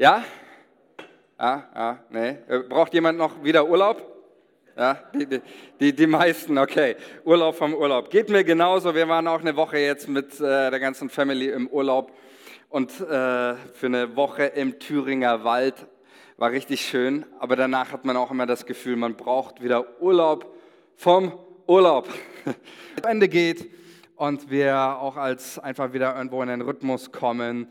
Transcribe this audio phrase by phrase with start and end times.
[0.00, 0.22] Ja?
[1.40, 2.36] Ja, ja, nee.
[2.46, 4.00] Äh, braucht jemand noch wieder Urlaub?
[4.76, 5.40] Ja, die,
[5.80, 6.94] die, die meisten, okay.
[7.24, 8.08] Urlaub vom Urlaub.
[8.08, 8.94] Geht mir genauso.
[8.94, 12.12] Wir waren auch eine Woche jetzt mit äh, der ganzen Family im Urlaub
[12.68, 12.94] und äh,
[13.56, 15.74] für eine Woche im Thüringer Wald.
[16.36, 20.46] War richtig schön, aber danach hat man auch immer das Gefühl, man braucht wieder Urlaub
[20.94, 21.36] vom
[21.66, 22.08] Urlaub.
[23.04, 23.68] Ende geht
[24.14, 27.66] und wir auch als einfach wieder irgendwo in den Rhythmus kommen,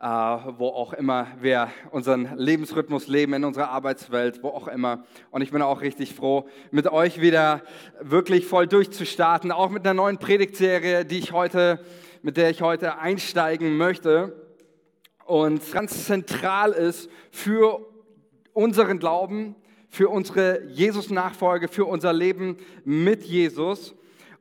[0.00, 5.04] wo auch immer wir unseren Lebensrhythmus leben, in unserer Arbeitswelt, wo auch immer.
[5.30, 7.62] Und ich bin auch richtig froh, mit euch wieder
[8.00, 11.84] wirklich voll durchzustarten, auch mit einer neuen Predigtserie, die ich heute,
[12.22, 14.50] mit der ich heute einsteigen möchte
[15.26, 17.86] und ganz zentral ist für
[18.52, 19.54] unseren Glauben,
[19.88, 23.94] für unsere Jesus-Nachfolge, für unser Leben mit Jesus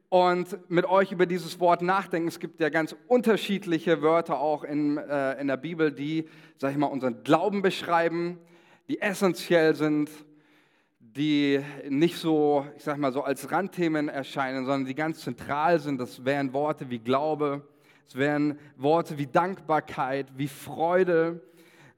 [0.09, 2.27] und mit euch über dieses Wort nachdenken.
[2.27, 6.27] Es gibt ja ganz unterschiedliche Wörter auch in, äh, in der Bibel, die,
[6.57, 8.39] sag ich mal, unseren Glauben beschreiben,
[8.87, 10.09] die essentiell sind,
[10.99, 15.99] die nicht so, ich sag mal, so als Randthemen erscheinen, sondern die ganz zentral sind.
[15.99, 17.67] Das wären Worte wie Glaube,
[18.07, 21.41] es wären Worte wie Dankbarkeit, wie Freude.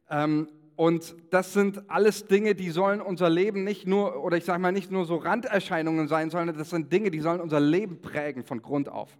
[0.09, 0.49] Ähm,
[0.81, 4.71] und das sind alles Dinge, die sollen unser Leben nicht nur, oder ich sage mal
[4.71, 8.63] nicht nur so Randerscheinungen sein, sondern das sind Dinge, die sollen unser Leben prägen von
[8.63, 9.15] Grund auf.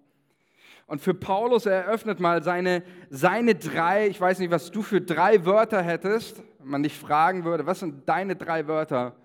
[0.88, 5.02] Und für Paulus, er eröffnet mal seine, seine drei, ich weiß nicht, was du für
[5.02, 9.16] drei Wörter hättest, wenn man dich fragen würde, was sind deine drei Wörter,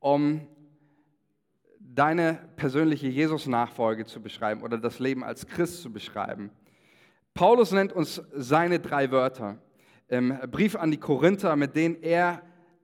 [0.00, 0.40] um
[1.78, 6.50] deine persönliche Jesus-Nachfolge zu beschreiben oder das Leben als Christ zu beschreiben.
[7.34, 9.58] Paulus nennt uns seine drei Wörter
[10.12, 12.42] im Brief an die Korinther, mit denen er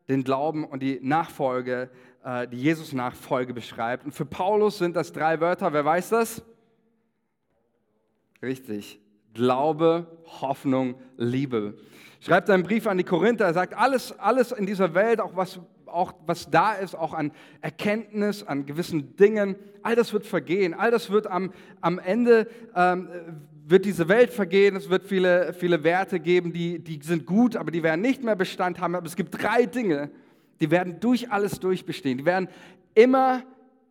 [0.09, 1.91] den Glauben und die Nachfolge,
[2.25, 4.07] äh, die Jesus-Nachfolge beschreibt.
[4.07, 6.43] Und für Paulus sind das drei Wörter, wer weiß das?
[8.41, 8.99] Richtig.
[9.35, 10.07] Glaube,
[10.41, 11.77] Hoffnung, Liebe.
[12.21, 15.61] Schreibt einen Brief an die Korinther, er sagt, alles, alles in dieser Welt, auch was,
[15.85, 20.91] auch was da ist, auch an Erkenntnis, an gewissen Dingen, all das wird vergehen, all
[20.91, 21.53] das wird am,
[21.83, 23.11] am Ende ähm,
[23.71, 27.71] wird diese Welt vergehen, es wird viele, viele Werte geben, die, die sind gut, aber
[27.71, 28.95] die werden nicht mehr Bestand haben.
[28.95, 30.11] Aber es gibt drei Dinge,
[30.61, 32.19] die werden durch alles durchbestehen.
[32.19, 32.49] Die werden
[32.95, 33.43] immer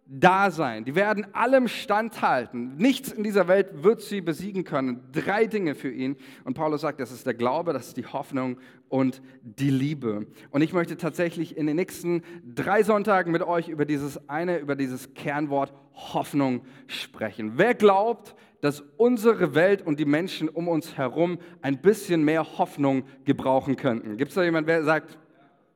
[0.08, 0.86] da sein.
[0.86, 2.76] Die werden allem standhalten.
[2.78, 5.02] Nichts in dieser Welt wird sie besiegen können.
[5.12, 6.16] Drei Dinge für ihn.
[6.44, 8.58] Und Paulus sagt, das ist der Glaube, das ist die Hoffnung
[8.90, 10.28] und die Liebe.
[10.50, 12.24] Und ich möchte tatsächlich in den nächsten
[12.56, 17.54] drei Sonntagen mit euch über dieses eine, über dieses Kernwort Hoffnung sprechen.
[17.56, 23.04] Wer glaubt, dass unsere Welt und die Menschen um uns herum ein bisschen mehr Hoffnung
[23.26, 24.18] gebrauchen könnten.
[24.18, 25.18] Gibt es da jemanden, der sagt,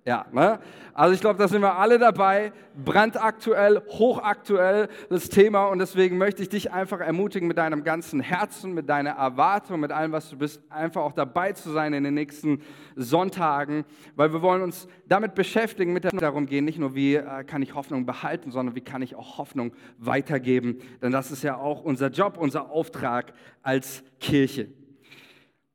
[0.03, 0.59] ja, ne?
[0.93, 2.51] Also ich glaube, da sind wir alle dabei,
[2.83, 8.73] brandaktuell, hochaktuell das Thema und deswegen möchte ich dich einfach ermutigen, mit deinem ganzen Herzen,
[8.73, 12.15] mit deiner Erwartung, mit allem, was du bist, einfach auch dabei zu sein in den
[12.15, 12.61] nächsten
[12.95, 13.85] Sonntagen,
[14.15, 17.61] weil wir wollen uns damit beschäftigen, mit der darum gehen, nicht nur wie äh, kann
[17.61, 21.83] ich Hoffnung behalten, sondern wie kann ich auch Hoffnung weitergeben, denn das ist ja auch
[21.83, 24.67] unser Job, unser Auftrag als Kirche.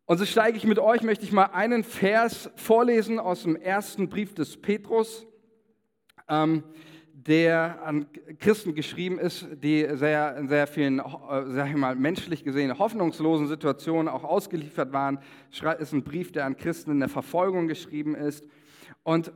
[0.08, 4.08] Und so steige ich mit euch, möchte ich mal einen Vers vorlesen aus dem ersten
[4.08, 5.26] Brief des Petrus,
[6.28, 6.62] ähm,
[7.12, 8.06] der an
[8.38, 11.02] Christen geschrieben ist, die sehr, in sehr vielen, äh,
[11.48, 15.18] sag ich mal, menschlich gesehen hoffnungslosen Situationen auch ausgeliefert waren.
[15.50, 18.46] Es ist ein Brief, der an Christen in der Verfolgung geschrieben ist.
[19.02, 19.32] Und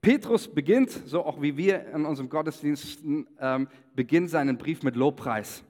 [0.00, 3.04] Petrus beginnt, so auch wie wir in unserem Gottesdienst,
[3.38, 5.62] ähm, beginnt seinen Brief mit Lobpreis.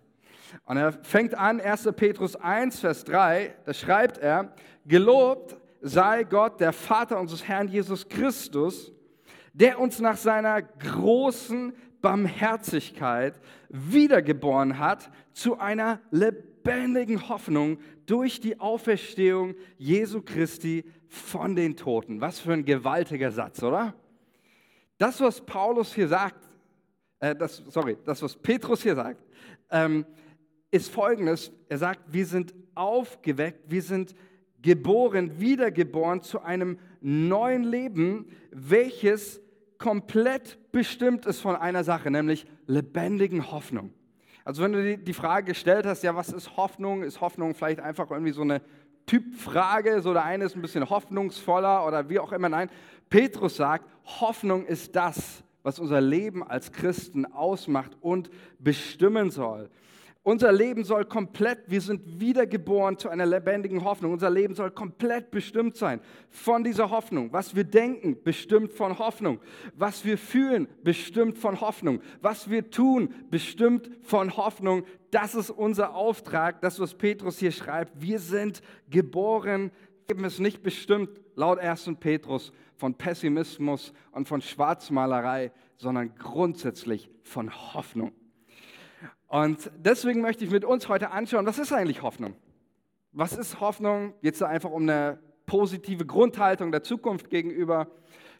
[0.64, 1.88] Und er fängt an, 1.
[1.96, 4.54] Petrus 1, Vers 3, da schreibt er,
[4.86, 8.92] gelobt sei Gott, der Vater unseres Herrn Jesus Christus,
[9.52, 19.54] der uns nach seiner großen Barmherzigkeit wiedergeboren hat zu einer lebendigen Hoffnung durch die Auferstehung
[19.78, 22.20] Jesu Christi von den Toten.
[22.20, 23.94] Was für ein gewaltiger Satz, oder?
[24.98, 26.48] Das, was Paulus hier sagt,
[27.18, 29.22] äh, das, sorry, das, was Petrus hier sagt,
[29.70, 30.06] ähm,
[30.72, 31.52] ist folgendes.
[31.68, 34.14] Er sagt, wir sind aufgeweckt, wir sind
[34.62, 39.40] geboren, wiedergeboren zu einem neuen Leben, welches
[39.78, 43.92] komplett bestimmt ist von einer Sache, nämlich lebendigen Hoffnung.
[44.44, 47.02] Also wenn du die Frage gestellt hast, ja, was ist Hoffnung?
[47.02, 48.62] Ist Hoffnung vielleicht einfach irgendwie so eine
[49.06, 50.00] Typfrage?
[50.00, 52.48] So der eine ist ein bisschen hoffnungsvoller oder wie auch immer.
[52.48, 52.70] Nein,
[53.10, 59.70] Petrus sagt, Hoffnung ist das, was unser Leben als Christen ausmacht und bestimmen soll.
[60.24, 64.12] Unser Leben soll komplett, wir sind wiedergeboren zu einer lebendigen Hoffnung.
[64.12, 67.32] Unser Leben soll komplett bestimmt sein von dieser Hoffnung.
[67.32, 69.40] Was wir denken, bestimmt von Hoffnung.
[69.74, 72.00] Was wir fühlen, bestimmt von Hoffnung.
[72.20, 74.84] Was wir tun, bestimmt von Hoffnung.
[75.10, 78.00] Das ist unser Auftrag, das, was Petrus hier schreibt.
[78.00, 79.72] Wir sind geboren
[80.12, 81.92] Leben ist nicht bestimmt, laut 1.
[81.98, 88.12] Petrus, von Pessimismus und von Schwarzmalerei, sondern grundsätzlich von Hoffnung.
[89.32, 92.34] Und deswegen möchte ich mit uns heute anschauen, was ist eigentlich Hoffnung?
[93.12, 94.12] Was ist Hoffnung?
[94.20, 97.86] Geht es da einfach um eine positive Grundhaltung der Zukunft gegenüber?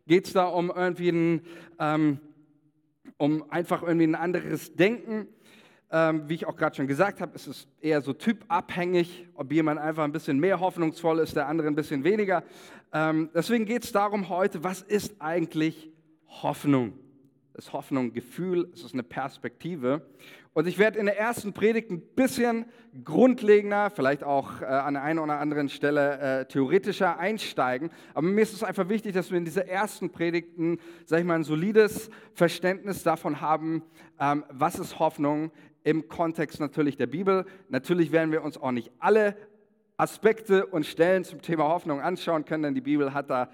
[0.07, 1.47] Geht es da um irgendwie ein,
[1.79, 2.21] ähm,
[3.17, 5.29] um einfach irgendwie ein anderes Denken?
[5.91, 9.81] Ähm, wie ich auch gerade schon gesagt habe, ist es eher so typabhängig, ob jemand
[9.81, 12.45] einfach ein bisschen mehr hoffnungsvoll ist, der andere ein bisschen weniger.
[12.93, 15.91] Ähm, deswegen geht es darum heute, was ist eigentlich
[16.27, 16.93] Hoffnung?
[17.55, 18.71] Ist Hoffnung ein Gefühl?
[18.73, 20.07] Ist es eine Perspektive?
[20.55, 22.67] Und ich werde in der ersten Predigt ein bisschen
[23.05, 27.91] grundlegender, vielleicht auch äh, an der einen oder anderen Stelle äh, theoretischer einsteigen.
[28.13, 31.37] Aber mir ist es einfach wichtig, dass wir in dieser ersten Predigten, sage ich mal,
[31.37, 33.83] ein solides Verständnis davon haben,
[34.21, 35.53] ähm, was ist Hoffnung
[35.85, 37.47] im Kontext natürlich der Bibel.
[37.71, 39.35] Natürlich werden wir uns auch nicht alle
[39.97, 43.49] Aspekte und Stellen zum Thema Hoffnung anschauen können, denn die Bibel hat da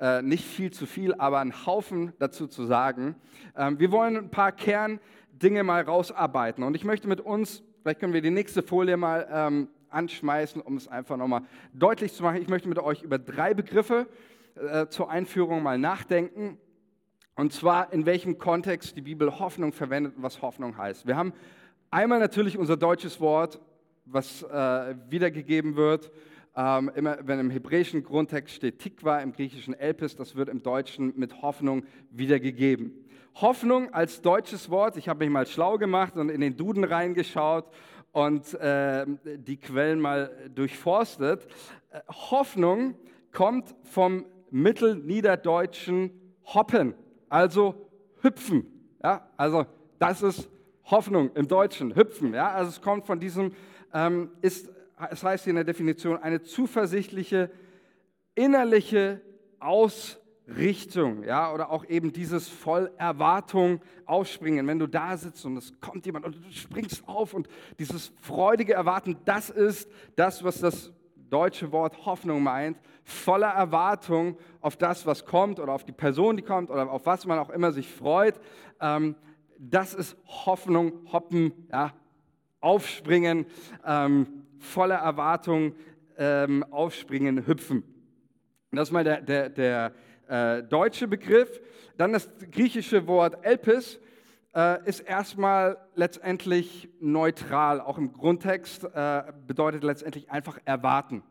[0.00, 3.16] äh, nicht viel zu viel, aber einen Haufen dazu zu sagen.
[3.56, 4.52] Ähm, wir wollen ein paar
[5.34, 9.26] Kerndinge mal rausarbeiten und ich möchte mit uns, vielleicht können wir die nächste Folie mal
[9.30, 11.42] ähm, anschmeißen, um es einfach nochmal
[11.72, 12.40] deutlich zu machen.
[12.40, 14.06] Ich möchte mit euch über drei Begriffe
[14.54, 16.56] äh, zur Einführung mal nachdenken.
[17.34, 21.06] Und zwar, in welchem Kontext die Bibel Hoffnung verwendet und was Hoffnung heißt.
[21.06, 21.32] Wir haben
[21.90, 23.60] Einmal natürlich unser deutsches Wort,
[24.04, 26.10] was äh, wiedergegeben wird.
[26.56, 31.12] Ähm, immer wenn im hebräischen Grundtext steht Tikva, im griechischen Elpis, das wird im Deutschen
[31.16, 33.03] mit Hoffnung wiedergegeben.
[33.34, 37.66] Hoffnung als deutsches Wort, ich habe mich mal schlau gemacht und in den Duden reingeschaut
[38.12, 41.46] und äh, die Quellen mal durchforstet.
[41.90, 42.00] Äh,
[42.30, 42.94] Hoffnung
[43.32, 46.12] kommt vom mittelniederdeutschen
[46.44, 46.94] Hoppen,
[47.28, 47.90] also
[48.22, 48.66] hüpfen.
[49.02, 49.66] Ja, also
[49.98, 50.48] das ist
[50.84, 52.34] Hoffnung im Deutschen, hüpfen.
[52.34, 52.52] Ja?
[52.52, 53.52] Also es kommt von diesem,
[53.92, 54.70] ähm, ist,
[55.10, 57.50] es heißt hier in der Definition, eine zuversichtliche
[58.36, 59.20] innerliche
[59.58, 60.23] Ausrichtung.
[61.24, 61.52] Ja?
[61.52, 64.66] Oder auch eben dieses voll Erwartung aufspringen.
[64.66, 67.48] Wenn du da sitzt und es kommt jemand und du springst auf und
[67.78, 70.92] dieses freudige Erwarten, das ist das, was das
[71.30, 76.42] deutsche Wort Hoffnung meint, voller Erwartung auf das, was kommt oder auf die Person, die
[76.42, 78.38] kommt oder auf was man auch immer sich freut.
[78.80, 79.16] Ähm,
[79.58, 81.92] das ist Hoffnung, Hoppen, ja,
[82.60, 83.46] aufspringen,
[83.84, 85.74] ähm, voller Erwartung,
[86.16, 87.82] ähm, aufspringen, hüpfen.
[88.70, 89.92] Das ist mal der, der, der
[90.28, 91.60] äh, deutsche Begriff.
[91.96, 94.00] Dann das griechische Wort Elpis
[94.54, 97.80] äh, ist erstmal letztendlich neutral.
[97.80, 101.22] Auch im Grundtext äh, bedeutet letztendlich einfach erwarten.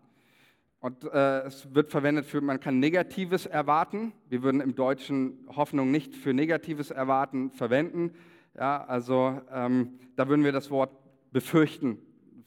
[0.80, 4.12] Und äh, es wird verwendet für, man kann Negatives erwarten.
[4.28, 8.14] Wir würden im Deutschen Hoffnung nicht für Negatives erwarten verwenden.
[8.56, 10.92] Ja, also ähm, da würden wir das Wort
[11.32, 12.00] befürchten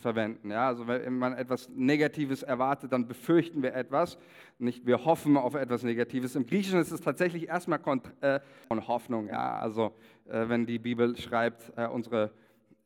[0.07, 0.53] verwenden.
[0.53, 4.19] Ja, also wenn man etwas Negatives erwartet, dann befürchten wir etwas.
[4.57, 6.37] Nicht wir hoffen auf etwas Negatives.
[6.37, 7.81] Im Griechischen ist es tatsächlich erstmal
[8.21, 8.39] äh,
[8.71, 9.27] Hoffnung.
[9.27, 12.31] Ja, also äh, wenn die Bibel schreibt, äh, unsere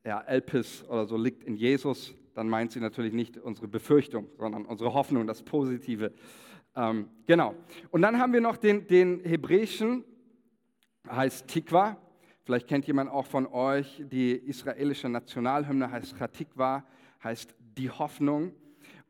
[0.03, 4.65] ja, Elpis oder so liegt in Jesus, dann meint sie natürlich nicht unsere Befürchtung, sondern
[4.65, 6.15] unsere Hoffnung, das Positive.
[6.75, 7.55] Ähm, genau.
[7.91, 10.05] Und dann haben wir noch den, den hebräischen,
[11.07, 11.99] heißt Tikva.
[12.45, 16.83] Vielleicht kennt jemand auch von euch die israelische Nationalhymne, heißt Chatikva,
[17.23, 18.53] heißt die Hoffnung.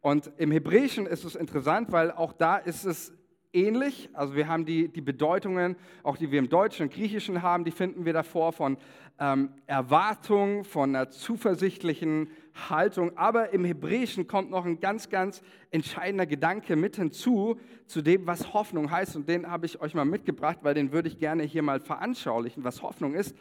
[0.00, 3.12] Und im Hebräischen ist es interessant, weil auch da ist es
[3.52, 4.08] ähnlich.
[4.12, 7.70] Also wir haben die, die Bedeutungen, auch die wir im Deutschen und Griechischen haben, die
[7.70, 8.78] finden wir davor von
[9.18, 12.30] ähm, Erwartung, von einer zuversichtlichen
[12.68, 13.16] Haltung.
[13.16, 18.54] Aber im Hebräischen kommt noch ein ganz, ganz entscheidender Gedanke mit hinzu, zu dem, was
[18.54, 19.16] Hoffnung heißt.
[19.16, 22.64] Und den habe ich euch mal mitgebracht, weil den würde ich gerne hier mal veranschaulichen,
[22.64, 23.36] was Hoffnung ist.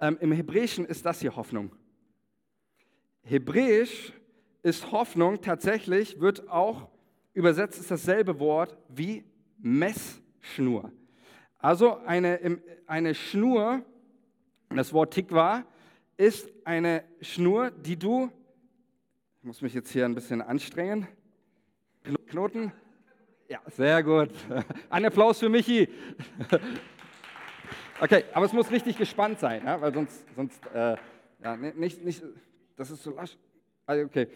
[0.00, 1.70] Ähm, Im Hebräischen ist das hier Hoffnung.
[3.22, 4.12] Hebräisch
[4.62, 6.88] ist Hoffnung tatsächlich, wird auch
[7.34, 9.24] übersetzt, ist dasselbe Wort wie
[9.58, 10.92] Messschnur.
[11.58, 13.82] Also eine, eine Schnur,
[14.70, 15.64] das Wort Tikva,
[16.16, 18.30] ist eine Schnur, die du,
[19.38, 21.06] ich muss mich jetzt hier ein bisschen anstrengen,
[22.28, 22.72] Knoten,
[23.48, 24.30] ja, sehr gut.
[24.90, 25.88] Ein Applaus für Michi.
[28.00, 30.96] Okay, aber es muss richtig gespannt sein, ja, weil sonst, sonst äh,
[31.40, 32.24] ja, nicht, nicht,
[32.82, 33.38] das ist so lasch.
[33.86, 34.26] Also okay.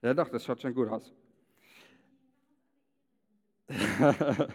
[0.00, 1.12] Ja, doch, das schaut schon gut aus.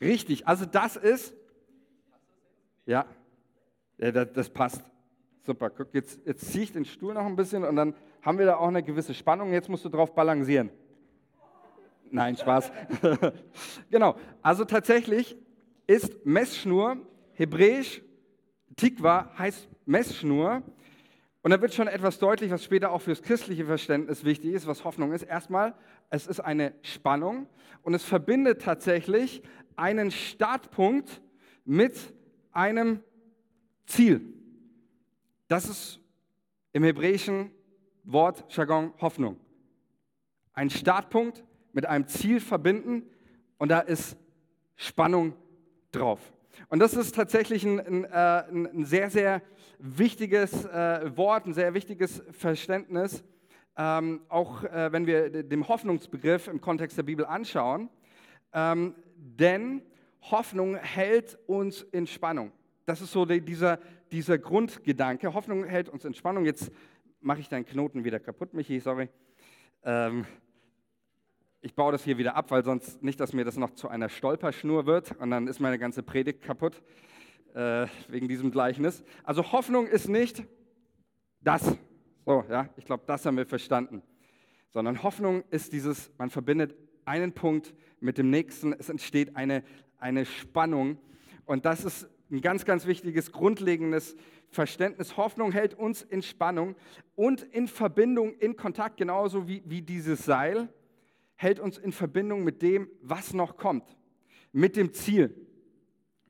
[0.00, 1.34] Richtig, also das ist,
[2.86, 3.04] ja,
[3.98, 4.80] ja das, das, passt.
[5.42, 8.46] Super, guck, jetzt, jetzt ziehe ich den Stuhl noch ein bisschen und dann haben wir
[8.46, 9.52] da auch eine gewisse Spannung.
[9.52, 10.70] Jetzt musst du drauf balancieren.
[12.14, 12.70] Nein, Spaß.
[13.90, 15.36] genau, also tatsächlich
[15.88, 16.98] ist Messschnur
[17.32, 18.02] hebräisch
[18.76, 20.62] Tikva heißt Messschnur.
[21.42, 24.84] Und da wird schon etwas deutlich, was später auch fürs christliche Verständnis wichtig ist, was
[24.84, 25.24] Hoffnung ist.
[25.24, 25.74] Erstmal,
[26.08, 27.48] es ist eine Spannung
[27.82, 29.42] und es verbindet tatsächlich
[29.74, 31.20] einen Startpunkt
[31.64, 31.96] mit
[32.52, 33.00] einem
[33.86, 34.20] Ziel.
[35.48, 35.98] Das ist
[36.72, 37.50] im hebräischen
[38.04, 39.40] Wort Jargon Hoffnung.
[40.52, 41.42] Ein Startpunkt
[41.74, 43.02] mit einem Ziel verbinden
[43.58, 44.16] und da ist
[44.76, 45.34] Spannung
[45.92, 46.20] drauf.
[46.68, 49.42] Und das ist tatsächlich ein, ein, äh, ein sehr, sehr
[49.78, 53.22] wichtiges äh, Wort, ein sehr wichtiges Verständnis,
[53.76, 57.90] ähm, auch äh, wenn wir den Hoffnungsbegriff im Kontext der Bibel anschauen.
[58.52, 59.82] Ähm, denn
[60.30, 62.52] Hoffnung hält uns in Spannung.
[62.86, 63.78] Das ist so die, dieser,
[64.12, 65.34] dieser Grundgedanke.
[65.34, 66.44] Hoffnung hält uns in Spannung.
[66.44, 66.70] Jetzt
[67.20, 69.08] mache ich deinen Knoten wieder kaputt, Michi, sorry.
[69.82, 70.24] Ähm,
[71.64, 74.10] ich baue das hier wieder ab, weil sonst nicht, dass mir das noch zu einer
[74.10, 76.82] Stolperschnur wird und dann ist meine ganze Predigt kaputt
[77.54, 79.02] äh, wegen diesem Gleichnis.
[79.24, 80.44] Also Hoffnung ist nicht
[81.40, 81.74] das.
[82.26, 84.02] So, ja, ich glaube, das haben wir verstanden.
[84.72, 89.64] Sondern Hoffnung ist dieses, man verbindet einen Punkt mit dem nächsten, es entsteht eine,
[89.96, 90.98] eine Spannung.
[91.46, 94.16] Und das ist ein ganz, ganz wichtiges, grundlegendes
[94.50, 95.16] Verständnis.
[95.16, 96.76] Hoffnung hält uns in Spannung
[97.16, 100.68] und in Verbindung, in Kontakt, genauso wie, wie dieses Seil
[101.36, 103.96] hält uns in Verbindung mit dem, was noch kommt,
[104.52, 105.34] mit dem Ziel.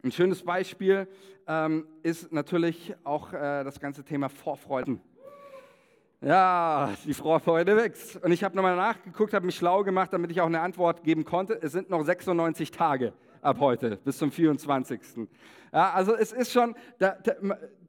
[0.02, 1.08] Ein schönes Beispiel
[1.46, 4.98] ähm, ist natürlich auch äh, das ganze Thema Vorfreude.
[6.20, 8.16] Ja, die Vorfreude wächst.
[8.24, 11.24] Und ich habe nochmal nachgeguckt, habe mich schlau gemacht, damit ich auch eine Antwort geben
[11.24, 11.58] konnte.
[11.60, 15.00] Es sind noch 96 Tage ab heute, bis zum 24.
[15.72, 17.34] Ja, also es ist schon da, da,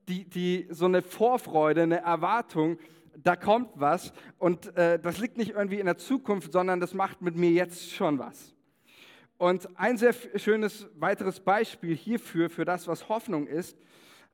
[0.09, 2.77] die, die, so eine Vorfreude, eine Erwartung,
[3.23, 7.21] da kommt was und äh, das liegt nicht irgendwie in der Zukunft, sondern das macht
[7.21, 8.55] mit mir jetzt schon was.
[9.37, 13.77] Und ein sehr schönes weiteres Beispiel hierfür, für das, was Hoffnung ist,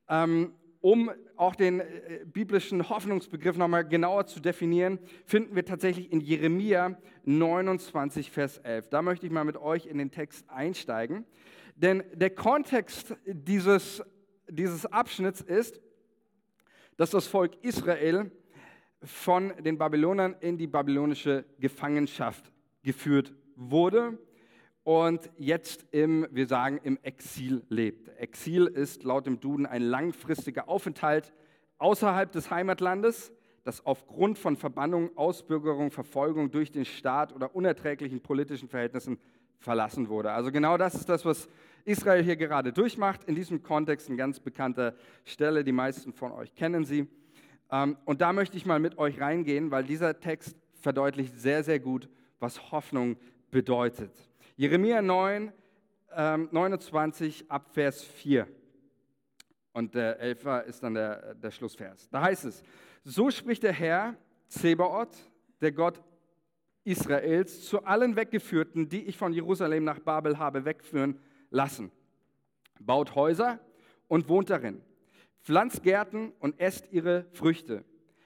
[0.07, 6.19] ähm, um auch den äh, biblischen Hoffnungsbegriff nochmal genauer zu definieren, finden wir tatsächlich in
[6.19, 8.89] Jeremia 29, Vers 11.
[8.89, 11.25] Da möchte ich mal mit euch in den Text einsteigen.
[11.75, 14.03] Denn der Kontext dieses,
[14.49, 15.81] dieses Abschnitts ist,
[16.97, 18.31] dass das Volk Israel
[19.03, 22.51] von den Babylonern in die babylonische Gefangenschaft
[22.83, 24.17] geführt wurde
[24.83, 28.09] und jetzt im, wir sagen, im Exil lebt.
[28.17, 31.33] Exil ist laut dem Duden ein langfristiger Aufenthalt
[31.77, 33.31] außerhalb des Heimatlandes,
[33.63, 39.19] das aufgrund von Verbannung, Ausbürgerung, Verfolgung durch den Staat oder unerträglichen politischen Verhältnissen
[39.59, 40.31] verlassen wurde.
[40.31, 41.47] Also genau das ist das, was
[41.85, 43.23] Israel hier gerade durchmacht.
[43.25, 47.07] In diesem Kontext eine ganz bekannte Stelle, die meisten von euch kennen sie.
[47.71, 51.79] Ähm, und da möchte ich mal mit euch reingehen, weil dieser Text verdeutlicht sehr, sehr
[51.79, 52.09] gut,
[52.39, 53.17] was Hoffnung
[53.49, 54.11] bedeutet.
[54.55, 55.51] Jeremia 9,
[56.13, 58.47] 29 ab Vers 4.
[59.73, 62.09] Und der 11 ist dann der, der Schlussvers.
[62.09, 62.63] Da heißt es,
[63.03, 64.15] so spricht der Herr
[64.47, 65.15] Zebaoth,
[65.61, 66.01] der Gott
[66.83, 71.91] Israels, zu allen Weggeführten, die ich von Jerusalem nach Babel habe wegführen lassen.
[72.79, 73.59] Baut Häuser
[74.07, 74.81] und wohnt darin.
[75.41, 77.83] Pflanzt Gärten und esst ihre Früchte.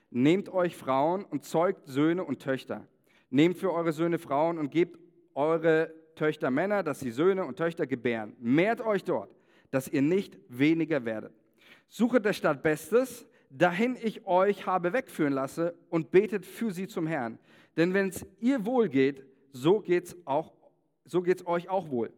[0.10, 2.88] Nehmt euch Frauen und zeugt Söhne und Töchter.
[3.30, 5.00] Nehmt für eure Söhne Frauen und gebt
[5.34, 8.36] eure Töchter Männer, dass sie Söhne und Töchter gebären.
[8.40, 9.34] Mehrt euch dort,
[9.72, 11.34] dass ihr nicht weniger werdet.
[11.88, 17.08] Suchet der Stadt Bestes, dahin ich euch habe wegführen lasse, und betet für sie zum
[17.08, 17.40] Herrn.
[17.78, 20.18] Denn wenn es ihr wohl geht, so geht es
[21.06, 22.12] so geht's euch auch wohl.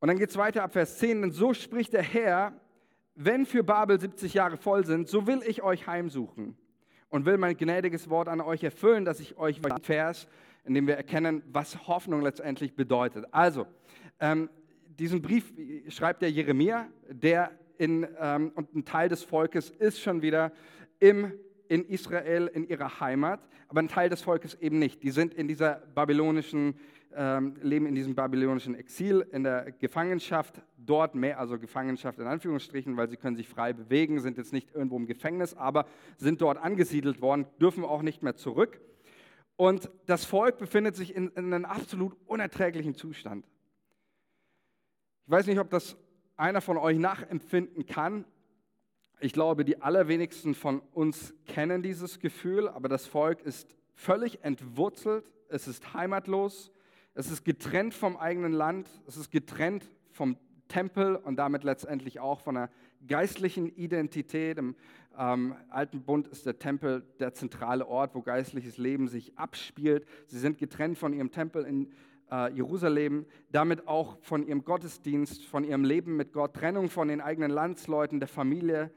[0.00, 2.60] Und dann geht es weiter ab Vers 10, denn so spricht der Herr,
[3.14, 6.56] wenn für Babel 70 Jahre voll sind, so will ich euch heimsuchen
[7.08, 10.26] und will mein gnädiges Wort an euch erfüllen, dass ich euch Vers,
[10.64, 13.26] in dem wir erkennen, was Hoffnung letztendlich bedeutet.
[13.32, 13.66] Also,
[14.20, 14.48] ähm,
[14.98, 15.52] diesen Brief
[15.88, 20.52] schreibt der Jeremia, der in, ähm, und ein Teil des Volkes ist schon wieder
[21.00, 21.32] im,
[21.68, 25.02] in Israel, in ihrer Heimat, aber ein Teil des Volkes eben nicht.
[25.02, 26.74] Die sind in dieser babylonischen
[27.16, 32.96] ähm, leben in diesem babylonischen Exil, in der Gefangenschaft, dort mehr, also Gefangenschaft in Anführungsstrichen,
[32.96, 36.58] weil sie können sich frei bewegen, sind jetzt nicht irgendwo im Gefängnis, aber sind dort
[36.58, 38.80] angesiedelt worden, dürfen auch nicht mehr zurück.
[39.56, 43.46] Und das Volk befindet sich in, in einem absolut unerträglichen Zustand.
[45.26, 45.96] Ich weiß nicht, ob das
[46.36, 48.24] einer von euch nachempfinden kann.
[49.20, 55.30] Ich glaube, die allerwenigsten von uns kennen dieses Gefühl, aber das Volk ist völlig entwurzelt,
[55.48, 56.72] es ist heimatlos,
[57.14, 60.36] es ist getrennt vom eigenen Land, es ist getrennt vom
[60.68, 62.70] Tempel und damit letztendlich auch von der
[63.06, 64.58] geistlichen Identität.
[64.58, 64.74] Im
[65.18, 70.06] ähm, Alten Bund ist der Tempel der zentrale Ort, wo geistliches Leben sich abspielt.
[70.26, 71.92] Sie sind getrennt von ihrem Tempel in,
[72.30, 77.20] äh, Jerusalem, damit auch von ihrem Gottesdienst, von ihrem Leben mit Gott, Trennung von den
[77.20, 78.90] eigenen Landsleuten, der Familie.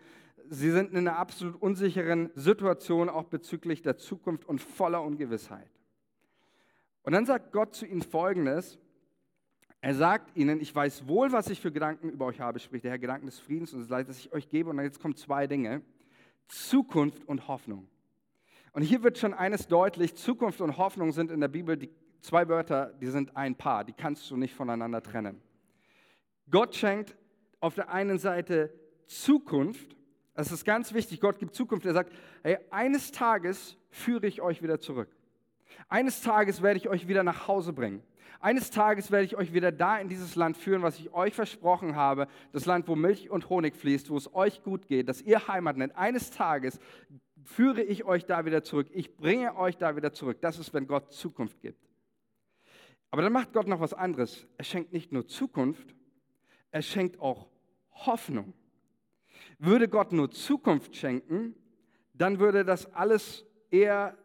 [0.47, 5.74] Sie sind in einer absolut unsicheren Situation, auch bezüglich der Zukunft und voller Ungewissheit.
[7.05, 8.79] Und dann sagt Gott zu ihnen Folgendes.
[9.79, 12.91] Er sagt ihnen, ich weiß wohl, was ich für Gedanken über euch habe, spricht der
[12.91, 14.71] Herr, Gedanken des Friedens und des Leids, das ich euch gebe.
[14.71, 15.83] Und jetzt kommen zwei Dinge,
[16.47, 17.87] Zukunft und Hoffnung.
[18.73, 22.47] Und hier wird schon eines deutlich, Zukunft und Hoffnung sind in der Bibel die zwei
[22.49, 25.39] Wörter, die sind ein Paar, die kannst du nicht voneinander trennen.
[26.49, 27.15] Gott schenkt
[27.59, 28.73] auf der einen Seite
[29.05, 29.95] Zukunft,
[30.33, 32.11] das ist ganz wichtig, Gott gibt Zukunft, er sagt,
[32.43, 35.14] hey, eines Tages führe ich euch wieder zurück.
[35.89, 38.03] Eines Tages werde ich euch wieder nach Hause bringen.
[38.39, 41.95] Eines Tages werde ich euch wieder da in dieses Land führen, was ich euch versprochen
[41.95, 45.47] habe, das Land, wo Milch und Honig fließt, wo es euch gut geht, das ihr
[45.47, 45.95] Heimat nennt.
[45.95, 46.79] Eines Tages
[47.43, 48.87] führe ich euch da wieder zurück.
[48.91, 50.37] Ich bringe euch da wieder zurück.
[50.41, 51.89] Das ist, wenn Gott Zukunft gibt.
[53.11, 54.45] Aber dann macht Gott noch was anderes.
[54.57, 55.95] Er schenkt nicht nur Zukunft,
[56.71, 57.47] er schenkt auch
[57.91, 58.53] Hoffnung.
[59.57, 61.55] Würde Gott nur Zukunft schenken,
[62.13, 64.17] dann würde das alles eher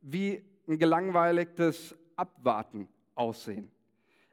[0.00, 3.70] wie ein gelangweiligtes Abwarten aussehen.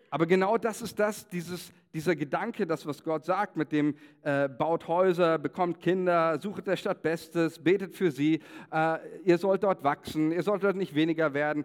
[0.10, 4.50] Aber genau das ist das, dieses, dieser Gedanke, das, was Gott sagt, mit dem äh,
[4.50, 8.42] baut Häuser, bekommt Kinder, sucht der Stadt Bestes, betet für sie,
[8.74, 11.64] äh, ihr sollt dort wachsen, ihr sollt dort nicht weniger werden.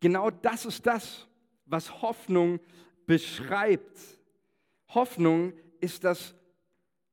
[0.00, 1.28] Genau das ist das,
[1.66, 2.58] was Hoffnung
[3.06, 3.98] beschreibt.
[4.88, 6.34] Hoffnung ist das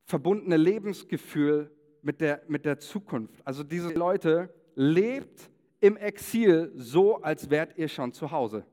[0.06, 1.70] verbundene Lebensgefühl
[2.02, 3.46] mit der, mit der Zukunft.
[3.46, 5.50] Also diese Leute lebt
[5.82, 8.66] im Exil so, als wärt ihr schon zu Hause.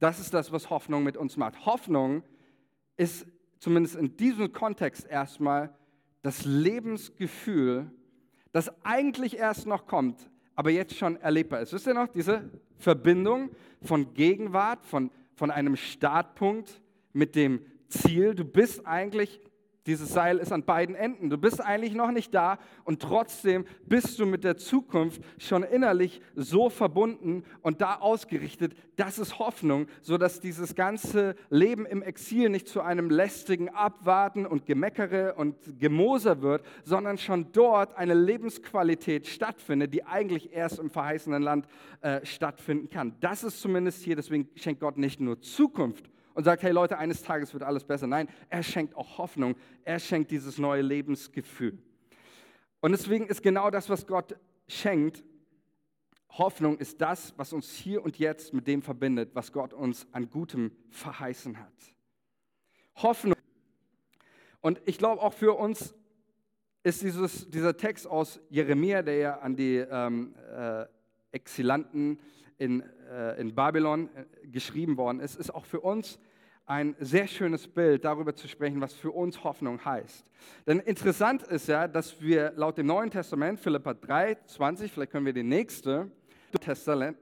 [0.00, 1.66] Das ist das, was Hoffnung mit uns macht.
[1.66, 2.24] Hoffnung
[2.96, 3.26] ist
[3.58, 5.76] zumindest in diesem Kontext erstmal
[6.22, 7.90] das Lebensgefühl,
[8.52, 11.72] das eigentlich erst noch kommt, aber jetzt schon erlebbar ist.
[11.72, 13.50] Wisst ihr noch, diese Verbindung
[13.82, 18.34] von Gegenwart, von, von einem Startpunkt mit dem Ziel.
[18.34, 19.40] Du bist eigentlich
[19.90, 21.30] dieses Seil ist an beiden Enden.
[21.30, 26.22] Du bist eigentlich noch nicht da und trotzdem bist du mit der Zukunft schon innerlich
[26.36, 28.74] so verbunden und da ausgerichtet.
[28.94, 34.64] Das ist Hoffnung, sodass dieses ganze Leben im Exil nicht zu einem lästigen Abwarten und
[34.64, 41.42] Gemeckere und Gemoser wird, sondern schon dort eine Lebensqualität stattfindet, die eigentlich erst im verheißenen
[41.42, 41.66] Land
[42.00, 43.16] äh, stattfinden kann.
[43.18, 47.22] Das ist zumindest hier, deswegen schenkt Gott nicht nur Zukunft und sagt, hey Leute, eines
[47.22, 48.06] Tages wird alles besser.
[48.06, 49.56] Nein, er schenkt auch Hoffnung.
[49.84, 51.78] Er schenkt dieses neue Lebensgefühl.
[52.80, 54.36] Und deswegen ist genau das, was Gott
[54.68, 55.24] schenkt,
[56.30, 60.30] Hoffnung ist das, was uns hier und jetzt mit dem verbindet, was Gott uns an
[60.30, 61.74] Gutem verheißen hat.
[62.96, 63.34] Hoffnung.
[64.60, 65.94] Und ich glaube auch für uns
[66.82, 70.86] ist dieses, dieser Text aus Jeremia, der ja an die ähm, äh,
[71.32, 72.18] Exilanten
[72.60, 76.20] in, äh, in Babylon äh, geschrieben worden ist, ist auch für uns
[76.66, 80.30] ein sehr schönes Bild darüber zu sprechen, was für uns Hoffnung heißt.
[80.66, 85.26] Denn interessant ist ja, dass wir laut dem Neuen Testament, Philippa 3, 20, vielleicht können
[85.26, 86.12] wir die nächste,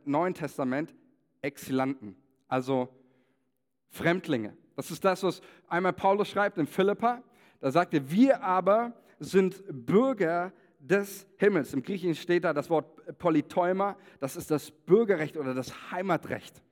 [0.04, 0.94] Neuen Testament
[1.40, 2.16] Exilanten,
[2.48, 2.88] also
[3.88, 4.56] Fremdlinge.
[4.76, 7.22] Das ist das, was einmal Paulus schreibt in Philippa.
[7.60, 11.74] Da sagt er, wir aber sind Bürger des Himmels.
[11.74, 16.62] Im Griechischen steht da das Wort Polyteuma, das ist das Bürgerrecht oder das Heimatrecht.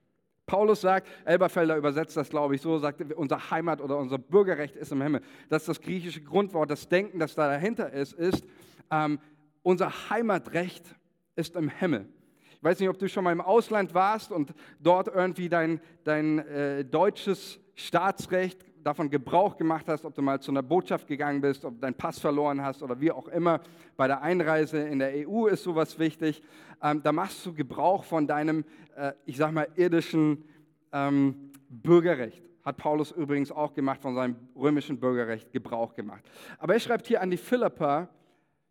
[0.46, 4.92] Paulus sagt, Elberfelder übersetzt das, glaube ich, so, sagt, unser Heimat oder unser Bürgerrecht ist
[4.92, 5.20] im Himmel.
[5.48, 8.44] Das ist das griechische Grundwort, das Denken, das da dahinter ist, ist,
[8.92, 9.18] ähm,
[9.62, 10.94] unser Heimatrecht
[11.34, 12.08] ist im Himmel.
[12.52, 16.38] Ich weiß nicht, ob du schon mal im Ausland warst und dort irgendwie dein, dein
[16.38, 21.64] äh, deutsches Staatsrecht davon Gebrauch gemacht hast, ob du mal zu einer Botschaft gegangen bist,
[21.64, 23.60] ob du deinen Pass verloren hast oder wie auch immer.
[23.96, 26.40] Bei der Einreise in der EU ist sowas wichtig.
[26.80, 30.44] Ähm, da machst du Gebrauch von deinem, äh, ich sag mal, irdischen
[30.92, 32.44] ähm, Bürgerrecht.
[32.64, 36.22] Hat Paulus übrigens auch gemacht, von seinem römischen Bürgerrecht Gebrauch gemacht.
[36.58, 38.08] Aber er schreibt hier an die Philipper,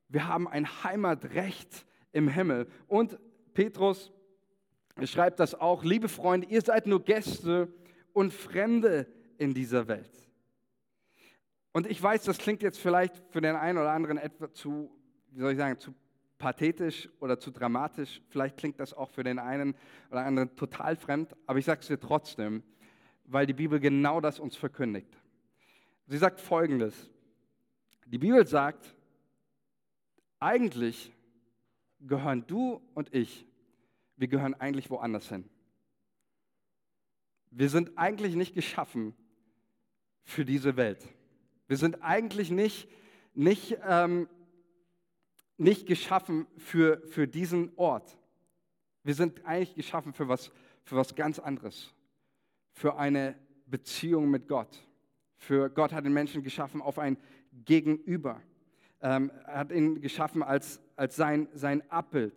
[0.08, 2.67] wir haben ein Heimatrecht im Himmel.
[2.88, 3.19] Und
[3.54, 4.13] Petrus
[5.04, 7.67] schreibt das auch, liebe Freunde, ihr seid nur Gäste
[8.13, 10.12] und Fremde in dieser Welt.
[11.71, 14.89] Und ich weiß, das klingt jetzt vielleicht für den einen oder anderen etwa zu,
[15.32, 15.93] wie soll ich sagen, zu
[16.38, 18.21] pathetisch oder zu dramatisch.
[18.30, 19.76] Vielleicht klingt das auch für den einen
[20.10, 22.63] oder anderen total fremd, aber ich sage es dir trotzdem,
[23.26, 25.10] weil die Bibel genau das uns verkündigt.
[26.08, 27.10] Sie sagt Folgendes.
[28.06, 28.95] Die Bibel sagt,
[30.39, 31.12] eigentlich
[32.00, 33.45] gehören du und ich,
[34.15, 35.50] wir gehören eigentlich woanders hin.
[37.50, 39.15] Wir sind eigentlich nicht geschaffen
[40.26, 41.08] für diese Welt.
[41.68, 42.90] Wir sind eigentlich nicht,
[43.34, 44.28] nicht, ähm,
[45.58, 48.18] nicht geschaffen für, für diesen Ort.
[49.04, 50.52] Wir sind eigentlich geschaffen für was,
[50.84, 51.94] für was ganz anderes.
[52.76, 53.36] für eine
[53.66, 54.86] Beziehung mit Gott.
[55.38, 57.18] Für Gott hat den Menschen geschaffen auf ein
[57.64, 58.42] Gegenüber.
[59.02, 62.34] Ähm, er hat ihn geschaffen als, als sein, sein Abbild.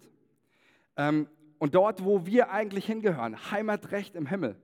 [0.96, 4.56] Ähm, und dort, wo wir eigentlich hingehören, Heimatrecht im Himmel.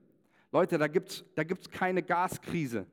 [0.53, 2.87] Leute, da gibt es da gibt's keine Gaskrise,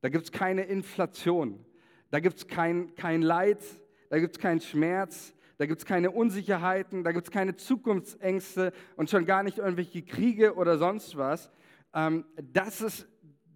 [0.00, 1.64] da gibt es keine Inflation,
[2.10, 3.62] da gibt es kein, kein Leid,
[4.08, 8.72] da gibt es keinen Schmerz, da gibt es keine Unsicherheiten, da gibt es keine Zukunftsängste
[8.96, 11.50] und schon gar nicht irgendwelche Kriege oder sonst was.
[11.92, 13.08] Ähm, das ist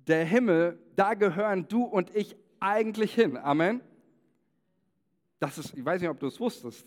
[0.07, 3.37] der Himmel, da gehören du und ich eigentlich hin.
[3.37, 3.81] Amen.
[5.39, 6.87] Das ist, ich weiß nicht, ob du es wusstest,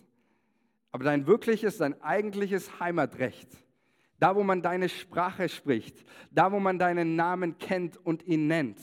[0.91, 3.49] aber dein wirkliches, dein eigentliches Heimatrecht,
[4.19, 8.80] da wo man deine Sprache spricht, da wo man deinen Namen kennt und ihn nennt,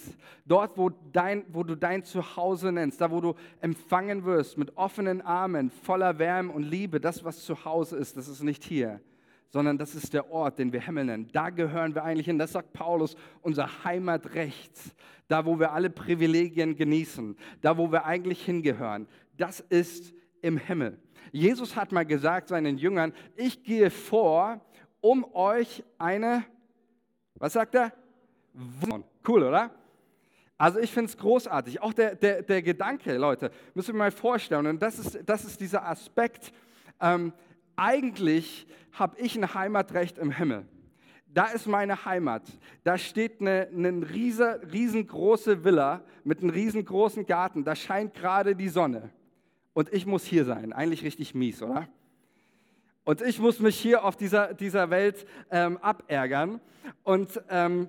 [0.47, 5.21] dort wo, dein, wo du dein Zuhause nennst, da wo du empfangen wirst mit offenen
[5.21, 9.01] Armen, voller Wärme und Liebe, das was zu Hause ist, das ist nicht hier,
[9.49, 11.29] sondern das ist der Ort, den wir Himmel nennen.
[11.33, 12.39] Da gehören wir eigentlich hin.
[12.39, 14.73] Das sagt Paulus, unser Heimatrecht.
[15.29, 17.37] Da, wo wir alle Privilegien genießen.
[17.61, 19.07] Da, wo wir eigentlich hingehören.
[19.37, 20.99] Das ist im Himmel.
[21.31, 24.61] Jesus hat mal gesagt seinen Jüngern, ich gehe vor,
[25.05, 26.45] um euch eine,
[27.35, 27.93] was sagt er?
[29.29, 29.71] Cool, oder?
[30.57, 31.83] Also ich finde es großartig.
[31.83, 34.67] Auch der, der, der Gedanke, Leute, müssen wir mal vorstellen.
[34.67, 36.55] Und das ist, das ist dieser Aspekt,
[37.03, 37.35] ähm,
[37.77, 40.65] eigentlich habe ich ein Heimatrecht im Himmel.
[41.27, 42.45] Da ist meine Heimat.
[42.83, 47.63] Da steht eine, eine riesengroße Villa mit einem riesengroßen Garten.
[47.63, 49.11] Da scheint gerade die Sonne.
[49.75, 50.73] Und ich muss hier sein.
[50.73, 51.89] Eigentlich richtig mies, oder?
[53.05, 56.61] Und ich muss mich hier auf dieser, dieser Welt ähm, abärgern.
[57.03, 57.89] Und ähm,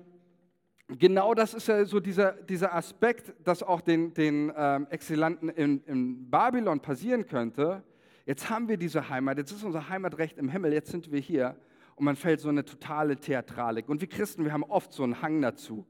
[0.88, 5.82] genau das ist ja so dieser, dieser Aspekt, das auch den, den ähm, Exilanten in,
[5.84, 7.82] in Babylon passieren könnte
[8.26, 11.54] Jetzt haben wir diese Heimat, jetzt ist unser Heimatrecht im Himmel, jetzt sind wir hier
[11.94, 13.88] und man fällt so eine totale Theatralik.
[13.88, 15.86] Und wir Christen, wir haben oft so einen Hang dazu.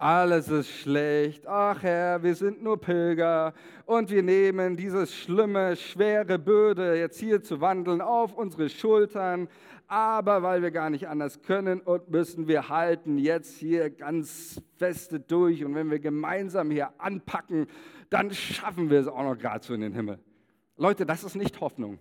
[0.00, 1.46] Alles ist schlecht.
[1.46, 3.52] Ach Herr, wir sind nur Pilger
[3.84, 9.46] und wir nehmen dieses schlimme, schwere Bürde jetzt hier zu wandeln auf unsere Schultern.
[9.88, 15.20] Aber weil wir gar nicht anders können und müssen, wir halten jetzt hier ganz feste
[15.20, 15.66] durch.
[15.66, 17.66] Und wenn wir gemeinsam hier anpacken,
[18.08, 20.18] dann schaffen wir es auch noch gerade so in den Himmel.
[20.78, 21.98] Leute, das ist nicht Hoffnung.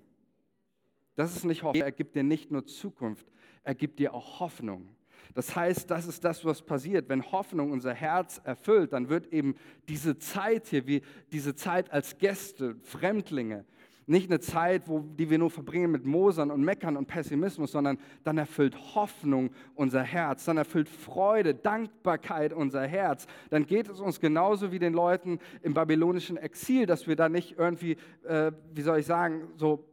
[1.18, 1.84] Das ist nicht Hoffnung.
[1.84, 3.28] Er gibt dir nicht nur Zukunft,
[3.62, 4.88] er gibt dir auch Hoffnung.
[5.34, 7.10] Das heißt, das ist das, was passiert.
[7.10, 9.56] Wenn Hoffnung unser Herz erfüllt, dann wird eben
[9.88, 13.66] diese Zeit hier, wie diese Zeit als Gäste, Fremdlinge,
[14.10, 18.00] nicht eine Zeit, wo, die wir nur verbringen mit Mosern und Meckern und Pessimismus, sondern
[18.24, 23.28] dann erfüllt Hoffnung unser Herz, dann erfüllt Freude, Dankbarkeit unser Herz.
[23.52, 27.60] Dann geht es uns genauso wie den Leuten im babylonischen Exil, dass wir da nicht
[27.60, 29.86] irgendwie, äh, wie soll ich sagen, so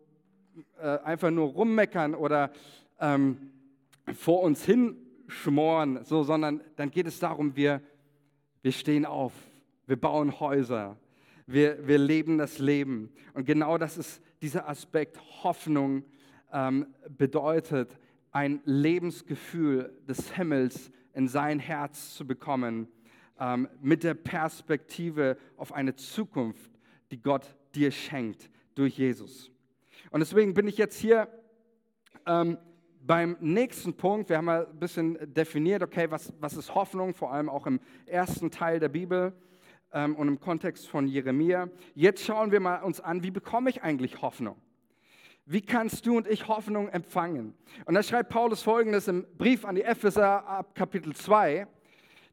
[0.80, 2.52] äh, einfach nur rummeckern oder
[2.98, 3.50] ähm,
[4.14, 4.64] vor uns
[5.26, 7.80] hinschmoren, so, sondern dann geht es darum, wir,
[8.62, 9.32] wir stehen auf,
[9.86, 10.96] wir bauen Häuser,
[11.46, 13.12] wir, wir leben das Leben.
[13.34, 16.04] Und genau das ist dieser Aspekt Hoffnung
[16.52, 16.86] ähm,
[17.16, 17.98] bedeutet,
[18.32, 22.88] ein Lebensgefühl des Himmels in sein Herz zu bekommen,
[23.38, 26.70] ähm, mit der Perspektive auf eine Zukunft,
[27.10, 29.50] die Gott dir schenkt durch Jesus.
[30.10, 31.28] Und deswegen bin ich jetzt hier
[32.26, 32.58] ähm,
[33.06, 34.28] beim nächsten Punkt.
[34.28, 37.80] Wir haben mal ein bisschen definiert, okay, was, was ist Hoffnung, vor allem auch im
[38.06, 39.32] ersten Teil der Bibel
[39.92, 41.68] ähm, und im Kontext von Jeremia.
[41.94, 44.56] Jetzt schauen wir mal uns an, wie bekomme ich eigentlich Hoffnung?
[45.44, 47.54] Wie kannst du und ich Hoffnung empfangen?
[47.84, 51.68] Und da schreibt Paulus folgendes im Brief an die Epheser ab Kapitel 2.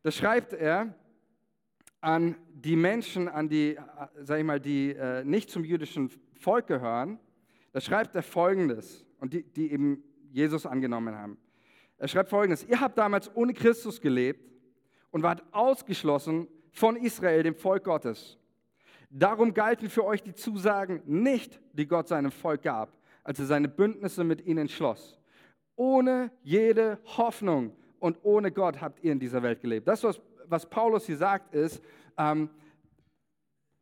[0.02, 0.96] Da schreibt er
[2.02, 3.80] an die Menschen, an die, äh,
[4.22, 6.10] sag ich mal, die äh, nicht zum jüdischen
[6.40, 7.20] Volk gehören.
[7.72, 11.38] Da schreibt er folgendes und die, die eben Jesus angenommen haben.
[11.98, 14.52] Er schreibt folgendes: Ihr habt damals ohne Christus gelebt
[15.12, 18.38] und wart ausgeschlossen von Israel, dem Volk Gottes.
[19.10, 23.68] Darum galten für euch die Zusagen nicht, die Gott seinem Volk gab, als er seine
[23.68, 25.20] Bündnisse mit ihnen schloss.
[25.76, 29.88] Ohne jede Hoffnung und ohne Gott habt ihr in dieser Welt gelebt.
[29.88, 31.80] Das, was, was Paulus hier sagt, ist,
[32.18, 32.50] ähm,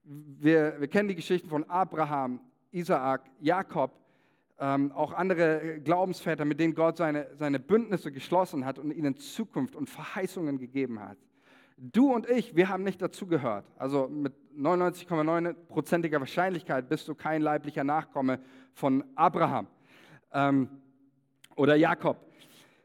[0.03, 4.00] wir, wir kennen die Geschichten von Abraham, Isaak, Jakob,
[4.61, 9.75] ähm, auch andere Glaubensväter, mit denen Gott seine, seine Bündnisse geschlossen hat und ihnen Zukunft
[9.75, 11.17] und Verheißungen gegeben hat.
[11.77, 13.65] Du und ich, wir haben nicht dazugehört.
[13.75, 18.39] Also mit 99,9%iger Wahrscheinlichkeit bist du kein leiblicher Nachkomme
[18.73, 19.65] von Abraham
[20.31, 20.69] ähm,
[21.55, 22.17] oder Jakob,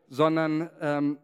[0.09, 1.19] sondern ähm,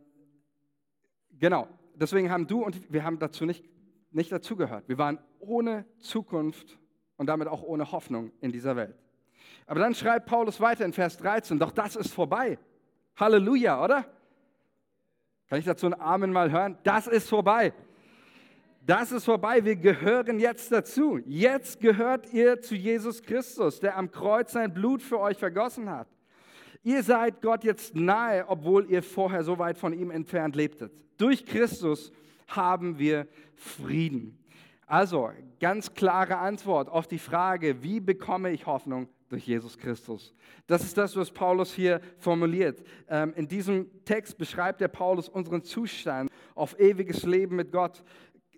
[1.31, 3.65] genau, deswegen haben du und wir haben dazu nicht,
[4.11, 4.87] nicht dazugehört.
[4.87, 6.79] Wir waren ohne Zukunft
[7.17, 9.02] und damit auch ohne Hoffnung in dieser Welt.
[9.73, 12.59] Aber dann schreibt Paulus weiter in Vers 13, doch das ist vorbei.
[13.17, 14.05] Halleluja, oder?
[15.49, 16.77] Kann ich dazu ein Amen mal hören?
[16.83, 17.73] Das ist vorbei.
[18.85, 19.65] Das ist vorbei.
[19.65, 21.21] Wir gehören jetzt dazu.
[21.25, 26.09] Jetzt gehört ihr zu Jesus Christus, der am Kreuz sein Blut für euch vergossen hat.
[26.83, 30.93] Ihr seid Gott jetzt nahe, obwohl ihr vorher so weit von ihm entfernt lebtet.
[31.17, 32.13] Durch Christus
[32.47, 34.39] haben wir Frieden.
[34.85, 35.31] Also,
[35.61, 39.09] ganz klare Antwort auf die Frage, wie bekomme ich Hoffnung?
[39.33, 40.35] Durch Jesus Christus.
[40.67, 42.85] Das ist das, was Paulus hier formuliert.
[43.09, 48.05] Ähm, in diesem Text beschreibt der Paulus unseren Zustand auf ewiges Leben mit Gott.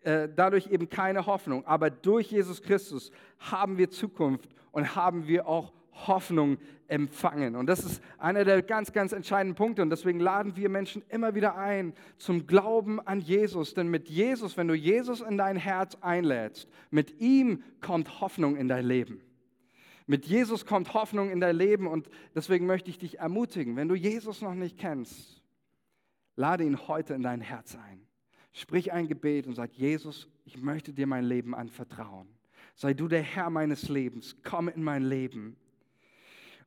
[0.02, 1.64] Äh, dadurch eben keine Hoffnung.
[1.64, 6.58] Aber durch Jesus Christus haben wir Zukunft und haben wir auch Hoffnung
[6.88, 7.54] empfangen.
[7.54, 9.80] Und das ist einer der ganz, ganz entscheidenden Punkte.
[9.80, 13.74] Und deswegen laden wir Menschen immer wieder ein zum Glauben an Jesus.
[13.74, 18.66] Denn mit Jesus, wenn du Jesus in dein Herz einlädst, mit ihm kommt Hoffnung in
[18.66, 19.20] dein Leben.
[20.06, 21.86] Mit Jesus kommt Hoffnung in dein Leben.
[21.86, 25.42] Und deswegen möchte ich dich ermutigen, wenn du Jesus noch nicht kennst,
[26.36, 28.06] lade ihn heute in dein Herz ein.
[28.52, 32.28] Sprich ein Gebet und sag, Jesus, ich möchte dir mein Leben anvertrauen.
[32.76, 34.36] Sei du der Herr meines Lebens.
[34.42, 35.56] Komm in mein Leben.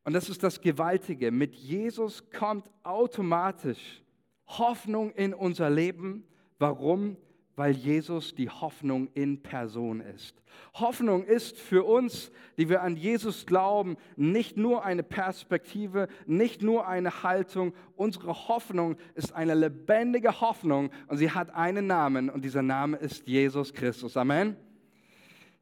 [0.04, 1.32] Und das ist das Gewaltige.
[1.32, 4.02] Mit Jesus kommt automatisch
[4.48, 6.26] Hoffnung in unser Leben.
[6.60, 7.18] Warum?
[7.58, 10.42] Weil Jesus die Hoffnung in Person ist.
[10.76, 16.88] Hoffnung ist für uns, die wir an Jesus glauben, nicht nur eine Perspektive, nicht nur
[16.88, 17.74] eine Haltung.
[17.96, 23.28] Unsere Hoffnung ist eine lebendige Hoffnung und sie hat einen Namen und dieser Name ist
[23.28, 24.16] Jesus Christus.
[24.16, 24.56] Amen.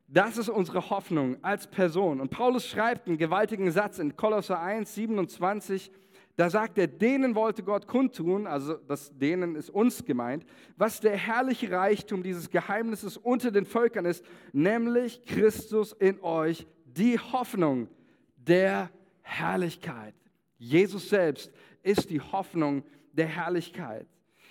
[0.08, 2.22] Das ist unsere Hoffnung als Person.
[2.22, 5.92] Und Paulus schreibt einen gewaltigen Satz in Kolosser 1, 27.
[6.38, 10.46] Da sagt er, denen wollte Gott kundtun, also das denen ist uns gemeint,
[10.76, 17.18] was der herrliche Reichtum dieses Geheimnisses unter den Völkern ist, nämlich Christus in euch, die
[17.18, 17.88] Hoffnung
[18.36, 18.90] der
[19.22, 20.14] Herrlichkeit.
[20.58, 21.52] Jesus selbst
[21.84, 24.08] ist die Hoffnung der Herrlichkeit.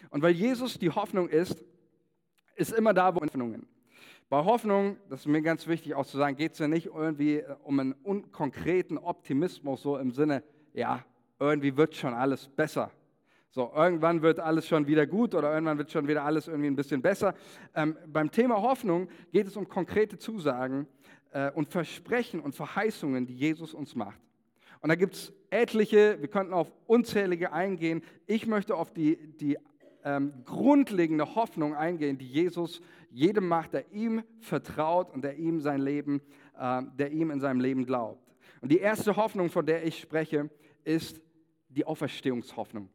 [0.09, 1.63] Und weil Jesus die Hoffnung ist,
[2.57, 3.67] ist immer da, wo Hoffnungen.
[4.31, 7.43] Bei Hoffnung, das ist mir ganz wichtig auch zu sagen, geht es ja nicht irgendwie
[7.63, 10.43] um einen unkonkreten Optimismus, so im Sinne,
[10.73, 11.05] ja,
[11.39, 12.91] irgendwie wird schon alles besser.
[13.51, 16.77] So, irgendwann wird alles schon wieder gut oder irgendwann wird schon wieder alles irgendwie ein
[16.77, 17.35] bisschen besser.
[17.75, 20.89] Ähm, beim Thema Hoffnung geht es um konkrete Zusagen
[21.31, 24.21] äh, und Versprechen und Verheißungen, die Jesus uns macht.
[24.81, 28.03] Und da gibt es etliche, wir könnten auf unzählige eingehen.
[28.27, 29.57] Ich möchte auf die, die
[30.05, 35.81] ähm, grundlegende Hoffnung eingehen, die Jesus jedem macht, der ihm vertraut und der ihm sein
[35.81, 36.21] Leben,
[36.59, 38.21] äh, der ihm in seinem Leben glaubt.
[38.61, 40.51] Und die erste Hoffnung, von der ich spreche,
[40.85, 41.21] ist
[41.69, 42.89] die Auferstehungshoffnung.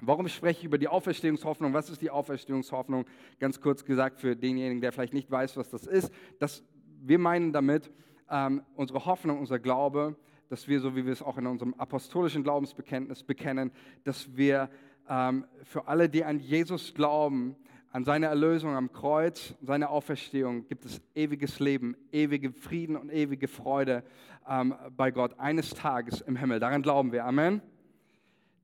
[0.00, 1.74] Warum spreche ich über die Auferstehungshoffnung?
[1.74, 3.04] Was ist die Auferstehungshoffnung?
[3.40, 6.12] Ganz kurz gesagt für denjenigen, der vielleicht nicht weiß, was das ist.
[6.38, 6.62] Das,
[7.00, 7.90] wir meinen damit
[8.30, 10.16] ähm, unsere Hoffnung, unser Glaube,
[10.48, 13.72] dass wir, so wie wir es auch in unserem apostolischen Glaubensbekenntnis bekennen,
[14.04, 14.70] dass wir
[15.08, 17.56] ähm, für alle, die an Jesus glauben,
[17.98, 23.48] an seine Erlösung am Kreuz, seine Auferstehung, gibt es ewiges Leben, ewige Frieden und ewige
[23.48, 24.04] Freude
[24.48, 26.60] ähm, bei Gott eines Tages im Himmel.
[26.60, 27.24] Daran glauben wir.
[27.24, 27.60] Amen.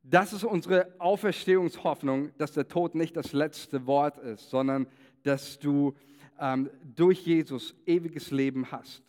[0.05, 4.87] Das ist unsere Auferstehungshoffnung, dass der Tod nicht das letzte Wort ist, sondern
[5.25, 5.97] dass du
[6.38, 9.03] ähm, durch Jesus ewiges Leben hast.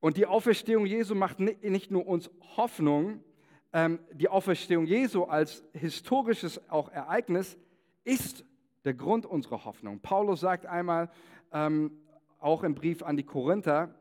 [0.00, 3.24] Und die Auferstehung Jesu macht nicht nur uns Hoffnung,
[3.72, 7.56] ähm, die Auferstehung Jesu als historisches auch Ereignis
[8.04, 8.44] ist
[8.84, 10.00] der Grund unserer Hoffnung.
[10.00, 11.10] Paulus sagt einmal,
[11.52, 11.92] ähm,
[12.38, 13.94] auch im Brief an die Korinther,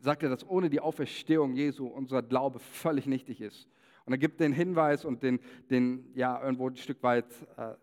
[0.00, 3.68] sagt er, dass ohne die Auferstehung Jesu unser Glaube völlig nichtig ist.
[4.04, 5.40] Und er gibt den Hinweis und den,
[5.70, 7.74] den ja, irgendwo ein Stück weit äh,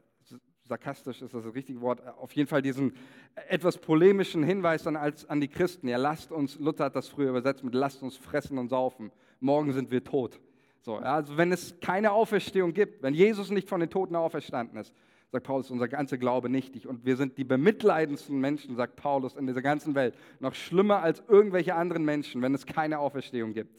[0.68, 2.94] sarkastisch ist das das richtige Wort, auf jeden Fall diesen
[3.50, 5.88] etwas polemischen Hinweis dann als, an die Christen.
[5.88, 9.12] Ja, lasst uns, Luther hat das früher übersetzt mit lasst uns fressen und saufen.
[9.40, 10.40] Morgen sind wir tot.
[10.82, 14.80] So, ja, also wenn es keine Auferstehung gibt, wenn Jesus nicht von den Toten auferstanden
[14.80, 14.94] ist,
[15.32, 16.88] sagt Paulus, unser ganzer Glaube nichtig.
[16.88, 20.16] Und wir sind die bemitleidendsten Menschen, sagt Paulus, in dieser ganzen Welt.
[20.40, 23.74] Noch schlimmer als irgendwelche anderen Menschen, wenn es keine Auferstehung gibt.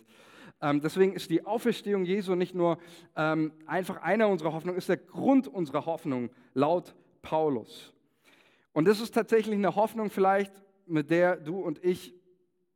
[0.60, 2.78] Ähm, deswegen ist die Auferstehung Jesu nicht nur
[3.14, 7.92] ähm, einfach einer unserer Hoffnungen, ist der Grund unserer Hoffnung, laut Paulus.
[8.72, 10.52] Und das ist tatsächlich eine Hoffnung vielleicht,
[10.86, 12.14] mit der du und ich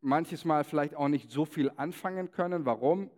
[0.01, 2.67] manches Mal vielleicht auch nicht so viel anfangen können.
[2.67, 3.11] Warum?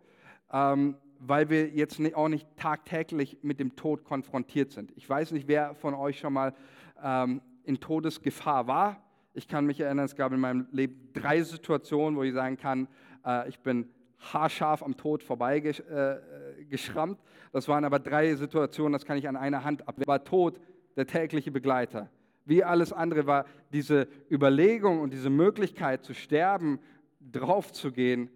[0.51, 4.91] Ähm, weil wir jetzt auch nicht tagtäglich mit dem Tod konfrontiert sind.
[4.95, 6.53] Ich weiß nicht, wer von euch schon mal
[7.01, 9.01] ähm, in Todesgefahr war.
[9.33, 12.87] Ich kann mich erinnern, es gab in meinem Leben drei Situationen, wo ich sagen kann,
[13.25, 17.19] äh, ich bin haarscharf am Tod vorbeigeschrammt.
[17.19, 19.95] Äh, das waren aber drei Situationen, das kann ich an einer Hand ab.
[20.05, 20.59] War Tod
[20.95, 22.09] der tägliche Begleiter.
[22.45, 26.79] Wie alles andere war diese Überlegung und diese Möglichkeit zu sterben,
[27.21, 28.29] draufzugehen,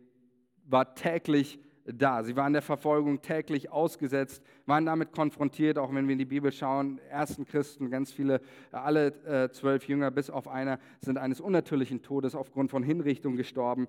[0.65, 2.23] war täglich da.
[2.23, 6.51] Sie waren der Verfolgung täglich ausgesetzt, waren damit konfrontiert, auch wenn wir in die Bibel
[6.51, 12.01] schauen, ersten Christen, ganz viele, alle äh, zwölf Jünger bis auf einer sind eines unnatürlichen
[12.01, 13.87] Todes aufgrund von Hinrichtung gestorben.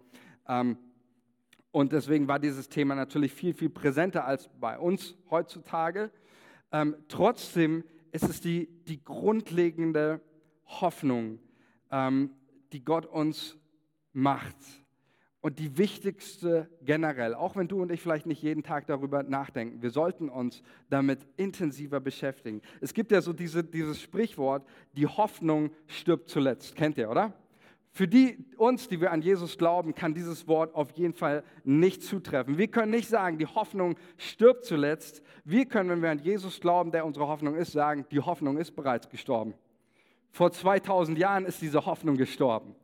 [0.49, 0.79] Ähm,
[1.71, 6.11] und deswegen war dieses Thema natürlich viel, viel präsenter als bei uns heutzutage.
[6.73, 10.21] Ähm, trotzdem ist es die, die grundlegende
[10.65, 11.41] Hoffnung,
[11.91, 12.31] ähm,
[12.73, 13.57] die Gott uns
[14.13, 14.57] macht.
[15.41, 19.83] Und die wichtigste generell, auch wenn du und ich vielleicht nicht jeden Tag darüber nachdenken,
[19.83, 22.61] wir sollten uns damit intensiver beschäftigen.
[22.81, 26.75] Es gibt ja so diese, dieses Sprichwort, die Hoffnung stirbt zuletzt.
[26.75, 27.35] Kennt ihr, oder?
[27.93, 32.03] Für die, uns, die wir an Jesus glauben, kann dieses Wort auf jeden Fall nicht
[32.03, 32.59] zutreffen.
[32.59, 35.23] Wir können nicht sagen, die Hoffnung stirbt zuletzt.
[35.45, 38.73] Wir können, wenn wir an Jesus glauben, der unsere Hoffnung ist, sagen, die Hoffnung ist
[38.73, 39.55] bereits gestorben.
[40.31, 42.75] Vor 2000 Jahren ist diese Hoffnung gestorben.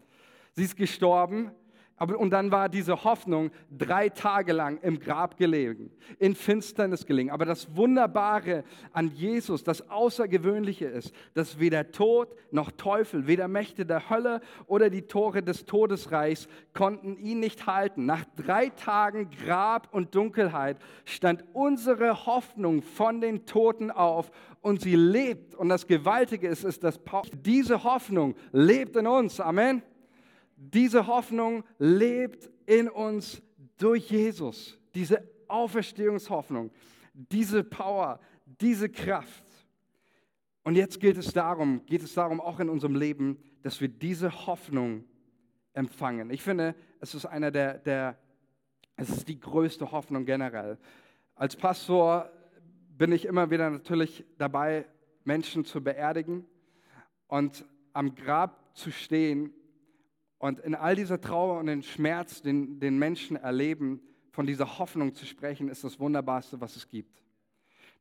[0.52, 1.50] Sie ist gestorben
[1.96, 7.30] aber, und dann war diese Hoffnung drei Tage lang im Grab gelegen, in Finsternis gelegen.
[7.30, 13.86] Aber das Wunderbare an Jesus, das Außergewöhnliche ist, dass weder Tod noch Teufel, weder Mächte
[13.86, 18.06] der Hölle oder die Tore des Todesreichs konnten ihn nicht halten.
[18.06, 24.96] Nach drei Tagen Grab und Dunkelheit stand unsere Hoffnung von den Toten auf und sie
[24.96, 25.54] lebt.
[25.54, 26.98] Und das Gewaltige ist, ist dass
[27.44, 29.38] diese Hoffnung lebt in uns.
[29.38, 29.82] Amen.
[30.72, 33.42] Diese Hoffnung lebt in uns
[33.76, 34.78] durch Jesus.
[34.94, 36.70] Diese Auferstehungshoffnung,
[37.12, 38.18] diese Power,
[38.60, 39.44] diese Kraft.
[40.62, 44.46] Und jetzt geht es darum, geht es darum auch in unserem Leben, dass wir diese
[44.46, 45.04] Hoffnung
[45.74, 46.30] empfangen.
[46.30, 48.18] Ich finde, es ist einer der, der
[48.96, 50.78] es ist die größte Hoffnung generell.
[51.34, 52.30] Als Pastor
[52.96, 54.86] bin ich immer wieder natürlich dabei,
[55.24, 56.46] Menschen zu beerdigen
[57.26, 59.52] und am Grab zu stehen
[60.44, 65.14] und in all dieser Trauer und den Schmerz, den, den Menschen erleben, von dieser Hoffnung
[65.14, 67.22] zu sprechen, ist das Wunderbarste, was es gibt.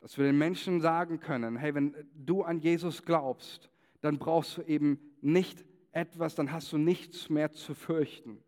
[0.01, 3.69] Dass wir den Menschen sagen können, hey, wenn du an Jesus glaubst,
[4.01, 8.43] dann brauchst du eben nicht etwas, dann hast du nichts mehr zu fürchten.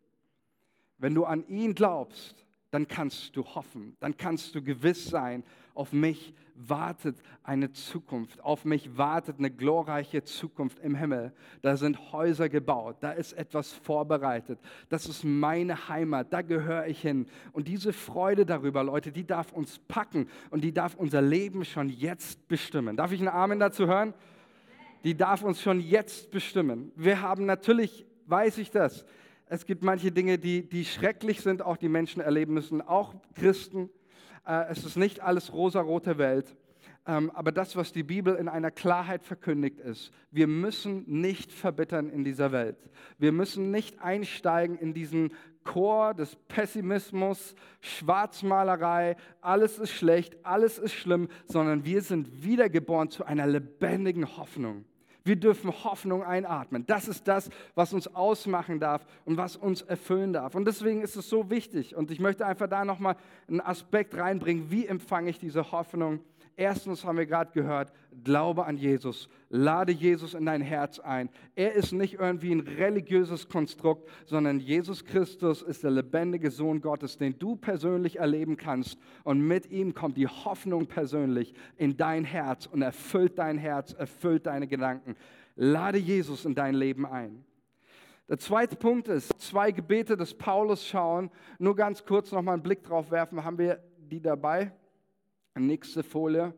[0.97, 2.44] Wenn du an ihn glaubst,
[2.76, 8.66] dann kannst du hoffen, dann kannst du gewiss sein, auf mich wartet eine Zukunft, auf
[8.66, 11.32] mich wartet eine glorreiche Zukunft im Himmel.
[11.62, 14.60] Da sind Häuser gebaut, da ist etwas vorbereitet,
[14.90, 17.28] das ist meine Heimat, da gehöre ich hin.
[17.54, 21.88] Und diese Freude darüber, Leute, die darf uns packen und die darf unser Leben schon
[21.88, 22.98] jetzt bestimmen.
[22.98, 24.14] Darf ich einen Amen dazu hören?
[25.06, 26.92] Die darf uns schon jetzt bestimmen.
[26.98, 29.06] Wir haben natürlich, weiß ich das,
[29.47, 33.89] es gibt manche Dinge, die, die schrecklich sind, auch die Menschen erleben müssen, auch Christen.
[34.45, 36.55] Äh, es ist nicht alles rosarote Welt.
[37.08, 42.10] Ähm, aber das, was die Bibel in einer Klarheit verkündigt ist, wir müssen nicht verbittern
[42.10, 42.77] in dieser Welt.
[43.19, 45.31] Wir müssen nicht einsteigen in diesen
[45.63, 53.25] Chor des Pessimismus, Schwarzmalerei, alles ist schlecht, alles ist schlimm, sondern wir sind wiedergeboren zu
[53.25, 54.86] einer lebendigen Hoffnung.
[55.26, 56.86] Wir dürfen Hoffnung einatmen.
[56.86, 60.54] Das ist das, was uns ausmachen darf und was uns erfüllen darf.
[60.54, 61.96] Und deswegen ist es so wichtig.
[61.96, 64.70] Und ich möchte einfach da nochmal einen Aspekt reinbringen.
[64.70, 66.20] Wie empfange ich diese Hoffnung?
[66.56, 67.92] Erstens haben wir gerade gehört,
[68.23, 69.30] glaube an Jesus.
[69.49, 71.30] Lade Jesus in dein Herz ein.
[71.56, 77.17] Er ist nicht irgendwie ein religiöses Konstrukt, sondern Jesus Christus ist der lebendige Sohn Gottes,
[77.17, 78.97] den du persönlich erleben kannst.
[79.23, 84.45] Und mit ihm kommt die Hoffnung persönlich in dein Herz und erfüllt dein Herz, erfüllt
[84.45, 85.15] deine Gedanken.
[85.56, 87.45] Lade Jesus in dein Leben ein.
[88.28, 91.30] Der zweite Punkt ist, zwei Gebete des Paulus schauen.
[91.60, 93.43] Nur ganz kurz nochmal einen Blick drauf werfen.
[93.43, 94.71] Haben wir die dabei?
[95.54, 96.54] Nächste Folie.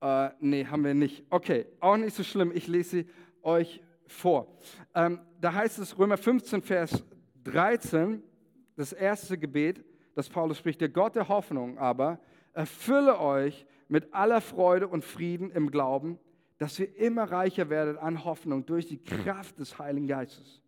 [0.00, 1.24] Äh, nee, haben wir nicht.
[1.30, 2.52] Okay, auch nicht so schlimm.
[2.54, 3.06] Ich lese sie
[3.42, 4.56] euch vor.
[4.94, 7.04] Ähm, da heißt es Römer 15, Vers
[7.44, 8.22] 13,
[8.76, 9.84] das erste Gebet,
[10.14, 10.80] das Paulus spricht.
[10.80, 12.18] Der Gott der Hoffnung aber
[12.52, 16.18] erfülle euch mit aller Freude und Frieden im Glauben,
[16.58, 20.60] dass ihr immer reicher werdet an Hoffnung durch die Kraft des Heiligen Geistes.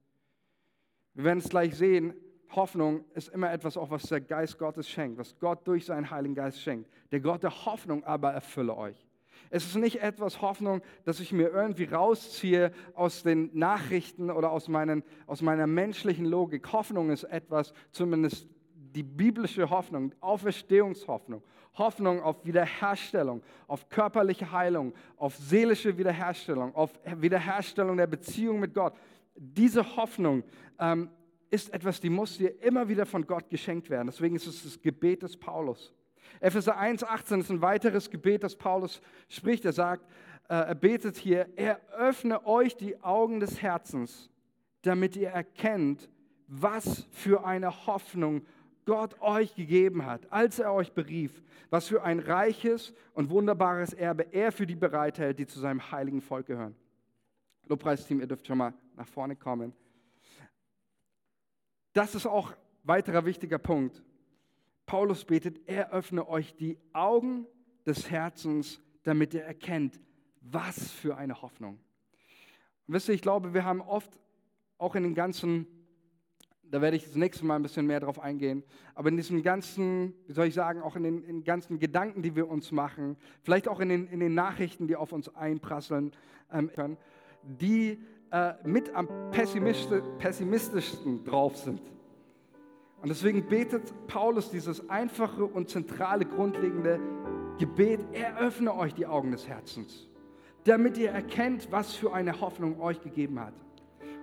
[1.14, 2.14] Wir werden es gleich sehen,
[2.54, 6.34] Hoffnung ist immer etwas, auch was der Geist Gottes schenkt, was Gott durch seinen Heiligen
[6.34, 6.90] Geist schenkt.
[7.10, 9.06] Der Gott der Hoffnung aber erfülle euch.
[9.54, 14.66] Es ist nicht etwas Hoffnung, dass ich mir irgendwie rausziehe aus den Nachrichten oder aus,
[14.66, 16.72] meinen, aus meiner menschlichen Logik.
[16.72, 21.42] Hoffnung ist etwas, zumindest die biblische Hoffnung, Auferstehungshoffnung,
[21.74, 28.94] Hoffnung auf Wiederherstellung, auf körperliche Heilung, auf seelische Wiederherstellung, auf Wiederherstellung der Beziehung mit Gott.
[29.36, 30.44] Diese Hoffnung
[30.78, 31.10] ähm,
[31.50, 34.06] ist etwas, die muss dir immer wieder von Gott geschenkt werden.
[34.06, 35.92] Deswegen ist es das Gebet des Paulus.
[36.40, 39.64] Epheser 1,18 ist ein weiteres Gebet, das Paulus spricht.
[39.64, 40.04] Er sagt,
[40.48, 44.30] äh, er betet hier, er öffne euch die Augen des Herzens,
[44.82, 46.08] damit ihr erkennt,
[46.46, 48.44] was für eine Hoffnung
[48.84, 54.32] Gott euch gegeben hat, als er euch berief, was für ein reiches und wunderbares Erbe
[54.32, 56.74] er für die bereithält, die zu seinem heiligen Volk gehören.
[57.68, 59.72] Lobpreisteam, ihr dürft schon mal nach vorne kommen.
[61.92, 64.02] Das ist auch ein weiterer wichtiger Punkt.
[64.86, 67.46] Paulus betet, er öffne euch die Augen
[67.86, 70.00] des Herzens, damit ihr erkennt,
[70.40, 71.78] was für eine Hoffnung.
[72.86, 74.18] Wisst ihr, ich glaube, wir haben oft
[74.78, 75.66] auch in den ganzen,
[76.62, 78.64] da werde ich das nächste Mal ein bisschen mehr drauf eingehen,
[78.94, 82.34] aber in diesen ganzen, wie soll ich sagen, auch in den, in ganzen Gedanken, die
[82.34, 86.12] wir uns machen, vielleicht auch in den, in den Nachrichten, die auf uns einprasseln
[86.52, 86.70] ähm,
[87.42, 87.98] die
[88.30, 91.80] äh, mit am pessimistischsten drauf sind.
[93.02, 97.00] Und deswegen betet Paulus dieses einfache und zentrale, grundlegende
[97.58, 100.08] Gebet, eröffne euch die Augen des Herzens,
[100.64, 103.54] damit ihr erkennt, was für eine Hoffnung euch gegeben hat.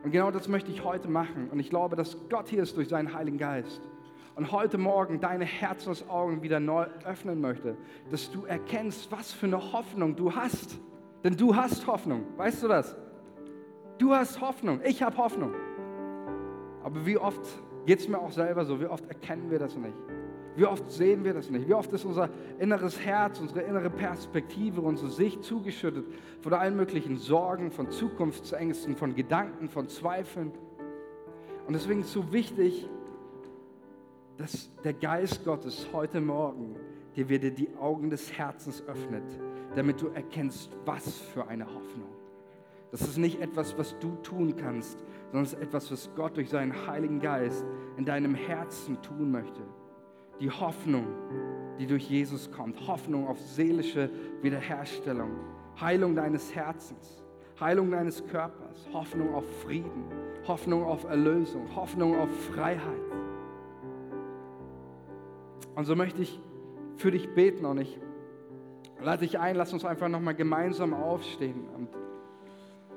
[0.04, 1.50] Und genau das möchte ich heute machen.
[1.50, 3.82] Und ich glaube, dass Gott hier ist durch seinen Heiligen Geist.
[4.36, 7.76] Und heute Morgen deine Herzensaugen wieder neu öffnen möchte,
[8.10, 10.80] dass du erkennst, was für eine Hoffnung du hast.
[11.26, 12.24] Denn du hast Hoffnung.
[12.38, 12.96] Weißt du das?
[13.98, 14.80] Du hast Hoffnung.
[14.86, 15.54] Ich habe Hoffnung.
[16.82, 17.46] Aber wie oft
[17.90, 18.80] geht es mir auch selber so?
[18.80, 19.96] Wie oft erkennen wir das nicht?
[20.56, 21.68] Wie oft sehen wir das nicht?
[21.68, 22.30] Wie oft ist unser
[22.60, 26.06] inneres Herz, unsere innere Perspektive, unsere Sicht zugeschüttet
[26.40, 30.52] von allen möglichen Sorgen, von Zukunftsängsten, von Gedanken, von Zweifeln?
[31.66, 32.88] Und deswegen ist es so wichtig,
[34.38, 36.76] dass der Geist Gottes heute Morgen
[37.16, 39.24] dir wieder die Augen des Herzens öffnet,
[39.74, 42.19] damit du erkennst, was für eine Hoffnung.
[42.92, 46.50] Das ist nicht etwas, was du tun kannst, sondern es ist etwas, was Gott durch
[46.50, 47.64] seinen Heiligen Geist
[47.98, 49.62] in deinem Herzen tun möchte
[50.40, 51.06] die Hoffnung,
[51.78, 52.88] die durch Jesus kommt.
[52.88, 54.10] Hoffnung auf seelische
[54.42, 55.32] Wiederherstellung,
[55.80, 57.24] Heilung deines Herzens,
[57.60, 60.06] Heilung deines Körpers, Hoffnung auf Frieden,
[60.48, 62.80] Hoffnung auf Erlösung, Hoffnung auf Freiheit.
[65.76, 66.40] Und so möchte ich
[66.96, 68.00] für dich beten und ich
[69.02, 71.68] lade dich ein, lass uns einfach nochmal gemeinsam aufstehen.
[71.76, 71.90] Und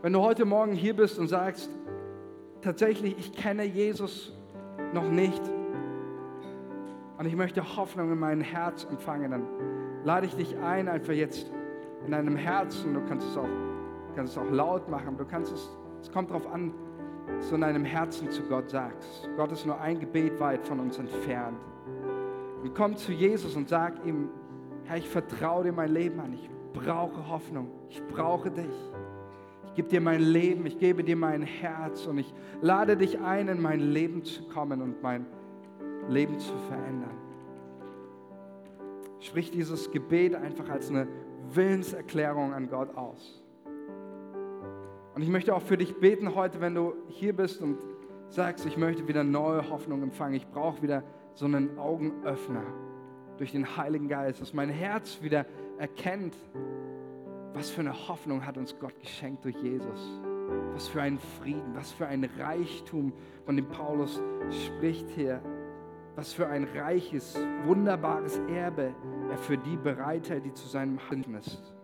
[0.03, 1.71] wenn du heute Morgen hier bist und sagst,
[2.61, 4.33] tatsächlich, ich kenne Jesus
[4.93, 5.41] noch nicht,
[7.23, 9.47] und ich möchte Hoffnung in mein Herz empfangen, dann
[10.03, 11.53] lade ich dich ein, einfach jetzt
[12.05, 13.47] in deinem Herzen, du kannst es auch,
[14.17, 16.75] kannst es auch laut machen, du kannst es, es kommt darauf an,
[17.37, 19.31] dass du in deinem Herzen zu Gott sagst.
[19.37, 21.61] Gott ist nur ein Gebet weit von uns entfernt.
[22.65, 24.29] Und komm zu Jesus und sag ihm,
[24.87, 28.93] Herr, ich vertraue dir mein Leben an, ich brauche Hoffnung, ich brauche dich.
[29.73, 33.49] Ich gebe dir mein Leben, ich gebe dir mein Herz und ich lade dich ein,
[33.49, 35.25] in mein Leben zu kommen und mein
[36.11, 37.17] Leben zu verändern.
[39.21, 41.09] Sprich dieses Gebet einfach als eine
[41.55, 43.43] Willenserklärung an Gott aus.
[45.15, 47.79] Und ich möchte auch für dich beten heute, wenn du hier bist und
[48.29, 50.35] sagst, ich möchte wieder neue Hoffnung empfangen.
[50.35, 51.03] Ich brauche wieder
[51.33, 52.65] so einen Augenöffner
[53.39, 55.47] durch den Heiligen Geist, dass mein Herz wieder
[55.79, 56.37] erkennt,
[57.55, 60.21] was für eine Hoffnung hat uns Gott geschenkt durch Jesus.
[60.73, 63.13] Was für einen Frieden, was für ein Reichtum,
[63.45, 65.41] von dem Paulus spricht hier.
[66.15, 68.95] Was für ein reiches, wunderbares Erbe
[69.31, 71.75] er für die bereithält, die zu seinem Hand ist.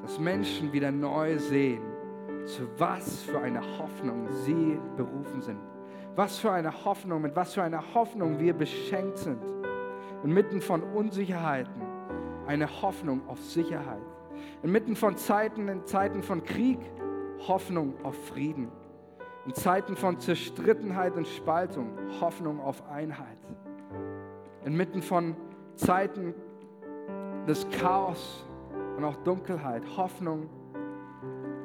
[0.00, 1.82] Dass Menschen wieder neu sehen,
[2.46, 5.58] zu was für einer Hoffnung sie berufen sind.
[6.16, 9.42] Was für eine Hoffnung, mit was für einer Hoffnung wir beschenkt sind.
[10.24, 11.82] Inmitten von Unsicherheiten
[12.46, 14.02] eine Hoffnung auf Sicherheit.
[14.62, 16.78] Inmitten von Zeiten, in Zeiten von Krieg,
[17.46, 18.68] Hoffnung auf Frieden.
[19.46, 21.90] In Zeiten von Zerstrittenheit und Spaltung
[22.20, 23.38] Hoffnung auf Einheit.
[24.64, 25.36] Inmitten von
[25.74, 26.34] Zeiten
[27.48, 28.46] des Chaos
[28.96, 30.48] und auch Dunkelheit Hoffnung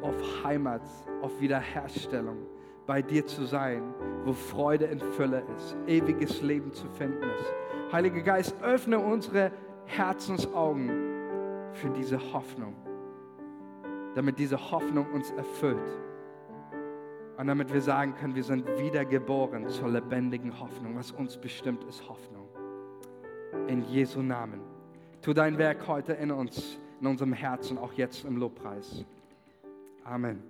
[0.02, 0.82] auf Heimat,
[1.22, 2.38] auf Wiederherstellung,
[2.86, 3.84] bei dir zu sein,
[4.24, 7.94] wo Freude in Fülle ist, ewiges Leben zu finden ist.
[7.94, 9.52] Heiliger Geist, öffne unsere
[9.86, 11.07] Herzensaugen
[11.78, 12.76] für diese Hoffnung,
[14.16, 16.00] damit diese Hoffnung uns erfüllt
[17.38, 20.96] und damit wir sagen können, wir sind wiedergeboren zur lebendigen Hoffnung.
[20.98, 22.48] Was uns bestimmt, ist Hoffnung.
[23.68, 24.60] In Jesu Namen.
[25.22, 29.06] Tu dein Werk heute in uns, in unserem Herzen, auch jetzt im Lobpreis.
[30.04, 30.42] Amen.